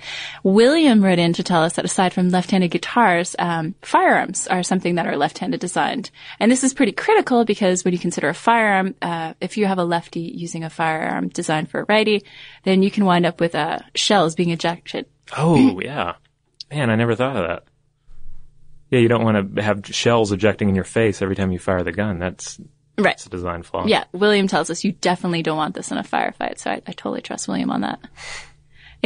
Yeah. 0.00 0.50
William 0.50 1.02
wrote 1.02 1.18
in 1.18 1.32
to 1.34 1.42
tell 1.42 1.62
us 1.62 1.74
that 1.74 1.84
aside 1.84 2.12
from 2.12 2.30
left-handed 2.30 2.70
guitars, 2.70 3.36
um, 3.38 3.74
firearms 3.82 4.46
are 4.46 4.62
something 4.62 4.96
that 4.96 5.06
are 5.06 5.16
left-handed 5.16 5.60
designed. 5.60 6.10
And 6.38 6.50
this 6.50 6.64
is 6.64 6.74
pretty 6.74 6.92
critical 6.92 7.44
because 7.44 7.84
when 7.84 7.92
you 7.92 7.98
consider 7.98 8.28
a 8.28 8.34
firearm, 8.34 8.94
uh, 9.02 9.34
if 9.40 9.56
you 9.56 9.66
have 9.66 9.78
a 9.78 9.84
lefty 9.84 10.20
using 10.20 10.64
a 10.64 10.70
firearm 10.70 11.28
designed 11.28 11.70
for 11.70 11.80
a 11.80 11.86
righty, 11.88 12.24
then 12.64 12.82
you 12.82 12.90
can 12.90 13.04
wind 13.04 13.26
up 13.26 13.40
with 13.40 13.54
uh, 13.54 13.78
shells 13.94 14.34
being 14.34 14.50
ejected. 14.50 15.06
Oh, 15.36 15.80
yeah. 15.80 16.14
Man, 16.70 16.90
I 16.90 16.96
never 16.96 17.14
thought 17.14 17.36
of 17.36 17.48
that. 17.48 17.64
Yeah, 18.90 18.98
you 18.98 19.08
don't 19.08 19.22
want 19.22 19.56
to 19.56 19.62
have 19.62 19.86
shells 19.86 20.32
ejecting 20.32 20.68
in 20.68 20.74
your 20.74 20.84
face 20.84 21.22
every 21.22 21.36
time 21.36 21.52
you 21.52 21.58
fire 21.58 21.82
the 21.82 21.92
gun. 21.92 22.18
That's 22.18 22.58
right. 22.98 23.12
That's 23.12 23.26
a 23.26 23.30
design 23.30 23.62
flaw. 23.62 23.86
Yeah, 23.86 24.04
William 24.12 24.48
tells 24.48 24.68
us 24.68 24.82
you 24.82 24.92
definitely 24.92 25.42
don't 25.42 25.56
want 25.56 25.74
this 25.74 25.92
in 25.92 25.98
a 25.98 26.02
firefight, 26.02 26.58
so 26.58 26.70
I, 26.70 26.82
I 26.86 26.92
totally 26.92 27.22
trust 27.22 27.46
William 27.46 27.70
on 27.70 27.82
that. 27.82 28.00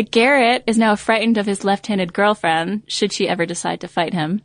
Garrett 0.02 0.64
is 0.66 0.78
now 0.78 0.96
frightened 0.96 1.38
of 1.38 1.46
his 1.46 1.64
left-handed 1.64 2.12
girlfriend 2.12 2.83
should 2.88 3.12
she 3.12 3.28
ever 3.28 3.46
decide 3.46 3.80
to 3.80 3.88
fight 3.88 4.12
him. 4.12 4.42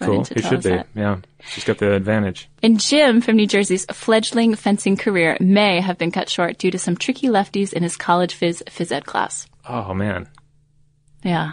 Cool. 0.00 0.24
He 0.24 0.42
should 0.42 0.62
be. 0.62 0.70
That. 0.70 0.88
Yeah. 0.94 1.20
She's 1.40 1.64
got 1.64 1.78
the 1.78 1.92
advantage. 1.94 2.48
And 2.62 2.78
Jim 2.78 3.20
from 3.20 3.36
New 3.36 3.46
Jersey's 3.46 3.86
fledgling 3.86 4.54
fencing 4.54 4.96
career 4.96 5.36
may 5.40 5.80
have 5.80 5.96
been 5.96 6.10
cut 6.10 6.28
short 6.28 6.58
due 6.58 6.70
to 6.70 6.78
some 6.78 6.96
tricky 6.96 7.28
lefties 7.28 7.72
in 7.72 7.82
his 7.82 7.96
college 7.96 8.38
phys 8.38 8.62
phys 8.64 8.92
ed 8.92 9.06
class. 9.06 9.46
Oh 9.68 9.94
man. 9.94 10.28
Yeah. 11.22 11.52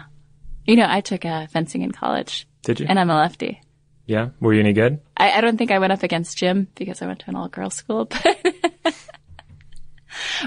You 0.66 0.76
know, 0.76 0.86
I 0.88 1.00
took 1.00 1.24
uh, 1.24 1.46
fencing 1.46 1.82
in 1.82 1.92
college. 1.92 2.46
Did 2.62 2.80
you? 2.80 2.86
And 2.88 2.98
I'm 2.98 3.10
a 3.10 3.16
lefty. 3.16 3.60
Yeah. 4.06 4.30
Were 4.40 4.52
you 4.52 4.60
any 4.60 4.74
good? 4.74 5.00
I, 5.16 5.32
I 5.32 5.40
don't 5.40 5.56
think 5.56 5.70
I 5.70 5.78
went 5.78 5.92
up 5.92 6.02
against 6.02 6.36
Jim 6.36 6.68
because 6.74 7.00
I 7.00 7.06
went 7.06 7.20
to 7.20 7.30
an 7.30 7.36
all 7.36 7.48
girls 7.48 7.74
school, 7.74 8.04
but 8.24 8.38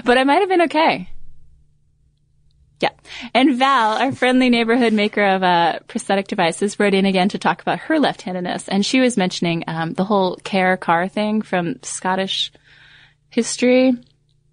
but 0.04 0.18
I 0.18 0.24
might 0.24 0.40
have 0.40 0.48
been 0.48 0.62
okay. 0.62 1.08
Yeah. 2.80 2.90
And 3.34 3.56
Val, 3.58 3.98
our 3.98 4.12
friendly 4.12 4.50
neighborhood 4.50 4.92
maker 4.92 5.24
of 5.24 5.42
uh, 5.42 5.80
prosthetic 5.88 6.28
devices, 6.28 6.78
wrote 6.78 6.94
in 6.94 7.06
again 7.06 7.28
to 7.30 7.38
talk 7.38 7.60
about 7.60 7.80
her 7.80 7.98
left-handedness. 7.98 8.68
And 8.68 8.86
she 8.86 9.00
was 9.00 9.16
mentioning 9.16 9.64
um, 9.66 9.94
the 9.94 10.04
whole 10.04 10.36
Kerr 10.44 10.76
car 10.76 11.08
thing 11.08 11.42
from 11.42 11.82
Scottish 11.82 12.52
history. 13.30 13.92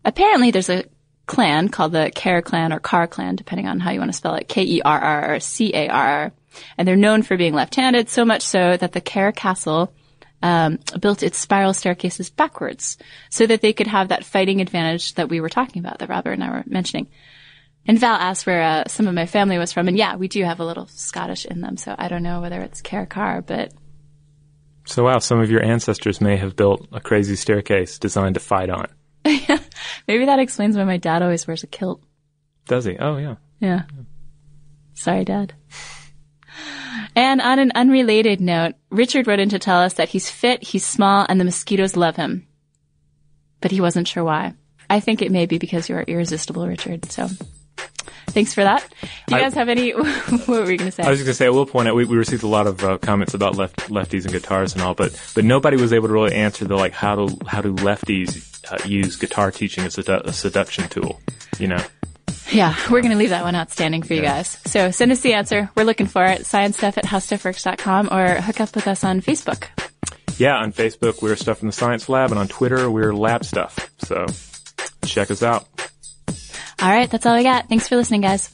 Apparently 0.03 0.51
there's 0.51 0.69
a 0.69 0.85
clan 1.27 1.69
called 1.69 1.91
the 1.91 2.11
Kerr 2.15 2.41
clan 2.41 2.73
or 2.73 2.79
Carr 2.79 3.07
clan, 3.07 3.35
depending 3.35 3.67
on 3.67 3.79
how 3.79 3.91
you 3.91 3.99
want 3.99 4.11
to 4.11 4.17
spell 4.17 4.35
it, 4.35 4.47
K-E-R-R 4.47 5.35
or 5.35 5.39
C-A-R-R. 5.39 6.31
And 6.77 6.87
they're 6.87 6.95
known 6.95 7.21
for 7.21 7.37
being 7.37 7.53
left-handed, 7.53 8.09
so 8.09 8.25
much 8.25 8.41
so 8.41 8.77
that 8.77 8.93
the 8.93 9.01
Kerr 9.01 9.31
castle 9.31 9.93
um, 10.41 10.79
built 10.99 11.23
its 11.23 11.37
spiral 11.37 11.73
staircases 11.73 12.29
backwards 12.29 12.97
so 13.29 13.45
that 13.45 13.61
they 13.61 13.73
could 13.73 13.87
have 13.87 14.09
that 14.09 14.25
fighting 14.25 14.61
advantage 14.61 15.15
that 15.15 15.29
we 15.29 15.41
were 15.41 15.49
talking 15.49 15.83
about, 15.83 15.99
that 15.99 16.09
Robert 16.09 16.33
and 16.33 16.43
I 16.43 16.49
were 16.49 16.63
mentioning. 16.65 17.07
And 17.87 17.99
Val 17.99 18.15
asked 18.15 18.47
where 18.47 18.63
uh, 18.63 18.83
some 18.87 19.07
of 19.07 19.13
my 19.13 19.25
family 19.27 19.57
was 19.57 19.71
from, 19.71 19.87
and 19.87 19.97
yeah, 19.97 20.15
we 20.15 20.27
do 20.27 20.43
have 20.43 20.59
a 20.59 20.65
little 20.65 20.87
Scottish 20.87 21.45
in 21.45 21.61
them. 21.61 21.77
So 21.77 21.95
I 21.97 22.07
don't 22.07 22.23
know 22.23 22.41
whether 22.41 22.61
it's 22.61 22.81
Carricar, 22.81 23.45
but 23.45 23.73
so 24.85 25.03
wow, 25.03 25.19
some 25.19 25.39
of 25.39 25.49
your 25.49 25.63
ancestors 25.63 26.21
may 26.21 26.37
have 26.37 26.55
built 26.55 26.87
a 26.91 26.99
crazy 26.99 27.35
staircase 27.35 27.97
designed 27.97 28.35
to 28.35 28.39
fight 28.39 28.69
on. 28.69 28.87
Maybe 30.07 30.25
that 30.25 30.39
explains 30.39 30.77
why 30.77 30.83
my 30.83 30.97
dad 30.97 31.23
always 31.23 31.47
wears 31.47 31.63
a 31.63 31.67
kilt. 31.67 32.03
Does 32.67 32.85
he? 32.85 32.97
Oh 32.97 33.17
yeah. 33.17 33.35
Yeah. 33.59 33.83
Sorry, 34.93 35.25
Dad. 35.25 35.53
And 37.15 37.41
on 37.41 37.59
an 37.59 37.71
unrelated 37.75 38.41
note, 38.41 38.75
Richard 38.89 39.27
wrote 39.27 39.39
in 39.39 39.49
to 39.49 39.59
tell 39.59 39.79
us 39.79 39.93
that 39.95 40.09
he's 40.09 40.29
fit, 40.29 40.63
he's 40.63 40.85
small, 40.85 41.25
and 41.27 41.39
the 41.39 41.45
mosquitoes 41.45 41.95
love 41.95 42.15
him. 42.15 42.47
But 43.61 43.71
he 43.71 43.81
wasn't 43.81 44.07
sure 44.07 44.23
why. 44.23 44.53
I 44.89 44.99
think 44.99 45.21
it 45.21 45.31
may 45.31 45.45
be 45.45 45.57
because 45.57 45.89
you're 45.89 46.01
irresistible, 46.01 46.67
Richard. 46.67 47.11
So 47.11 47.27
Thanks 48.35 48.53
for 48.53 48.63
that. 48.65 48.85
Do 49.27 49.35
you 49.35 49.41
guys 49.41 49.53
have 49.53 49.69
any? 49.69 49.91
what 49.91 50.47
were 50.49 50.65
we 50.65 50.75
going 50.75 50.89
to 50.89 50.91
say? 50.91 51.03
I 51.03 51.09
was 51.09 51.19
just 51.19 51.25
going 51.25 51.31
to 51.31 51.33
say. 51.35 51.45
I 51.45 51.49
will 51.51 51.65
point 51.65 51.87
out 51.87 51.95
we, 51.95 52.03
we 52.03 52.17
received 52.17 52.43
a 52.43 52.47
lot 52.47 52.67
of 52.67 52.83
uh, 52.83 52.97
comments 52.97 53.33
about 53.33 53.55
left 53.55 53.77
lefties 53.89 54.23
and 54.23 54.33
guitars 54.33 54.73
and 54.73 54.81
all, 54.81 54.93
but 54.93 55.17
but 55.33 55.45
nobody 55.45 55.77
was 55.77 55.93
able 55.93 56.09
to 56.09 56.13
really 56.13 56.35
answer 56.35 56.65
the 56.65 56.75
like 56.75 56.91
how 56.91 57.15
do 57.15 57.37
how 57.47 57.61
do 57.61 57.73
lefties 57.75 58.61
uh, 58.69 58.85
use 58.85 59.15
guitar 59.15 59.51
teaching 59.51 59.85
as 59.85 59.97
a, 59.97 60.21
a, 60.25 60.33
seduction 60.33 60.89
tool? 60.89 61.21
You 61.59 61.69
know. 61.69 61.81
Yeah, 62.51 62.75
we're 62.91 62.99
going 62.99 63.13
to 63.13 63.17
leave 63.17 63.29
that 63.29 63.45
one 63.45 63.55
outstanding 63.55 64.03
for 64.03 64.13
you 64.15 64.21
yeah. 64.21 64.35
guys. 64.35 64.57
So 64.65 64.91
send 64.91 65.13
us 65.13 65.21
the 65.21 65.33
answer. 65.33 65.69
We're 65.73 65.85
looking 65.85 66.07
for 66.07 66.25
it. 66.25 66.45
Science 66.45 66.77
stuff 66.77 66.97
at 66.97 67.05
howstuffworks.com 67.05 68.09
or 68.11 68.41
hook 68.41 68.59
up 68.59 68.75
with 68.75 68.87
us 68.89 69.05
on 69.05 69.21
Facebook. 69.21 69.69
Yeah, 70.37 70.57
on 70.57 70.73
Facebook 70.73 71.21
we're 71.21 71.37
Stuff 71.37 71.59
from 71.59 71.69
the 71.69 71.73
Science 71.73 72.09
Lab, 72.09 72.31
and 72.31 72.39
on 72.39 72.49
Twitter 72.49 72.91
we're 72.91 73.13
Lab 73.13 73.45
Stuff. 73.45 73.89
So 73.99 74.25
check 75.05 75.31
us 75.31 75.41
out. 75.41 75.69
All 76.81 76.89
right, 76.89 77.09
that's 77.09 77.25
all 77.25 77.35
we 77.35 77.43
got. 77.43 77.67
Thanks 77.69 77.87
for 77.87 77.95
listening, 77.95 78.21
guys. 78.21 78.49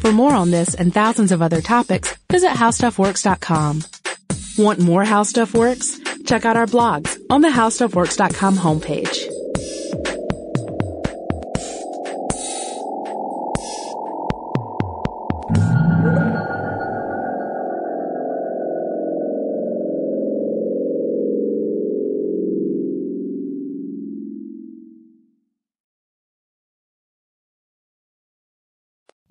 For 0.00 0.10
more 0.10 0.34
on 0.34 0.50
this 0.50 0.74
and 0.74 0.92
thousands 0.92 1.30
of 1.30 1.40
other 1.42 1.60
topics, 1.60 2.16
visit 2.30 2.50
howstuffworks.com. 2.50 3.84
Want 4.58 4.80
more 4.80 5.04
How 5.04 5.22
Stuff 5.22 5.54
Works? 5.54 6.00
Check 6.26 6.44
out 6.44 6.56
our 6.56 6.66
blogs 6.66 7.16
on 7.30 7.40
the 7.40 7.48
howstuffworks.com 7.48 8.56
homepage. 8.56 9.31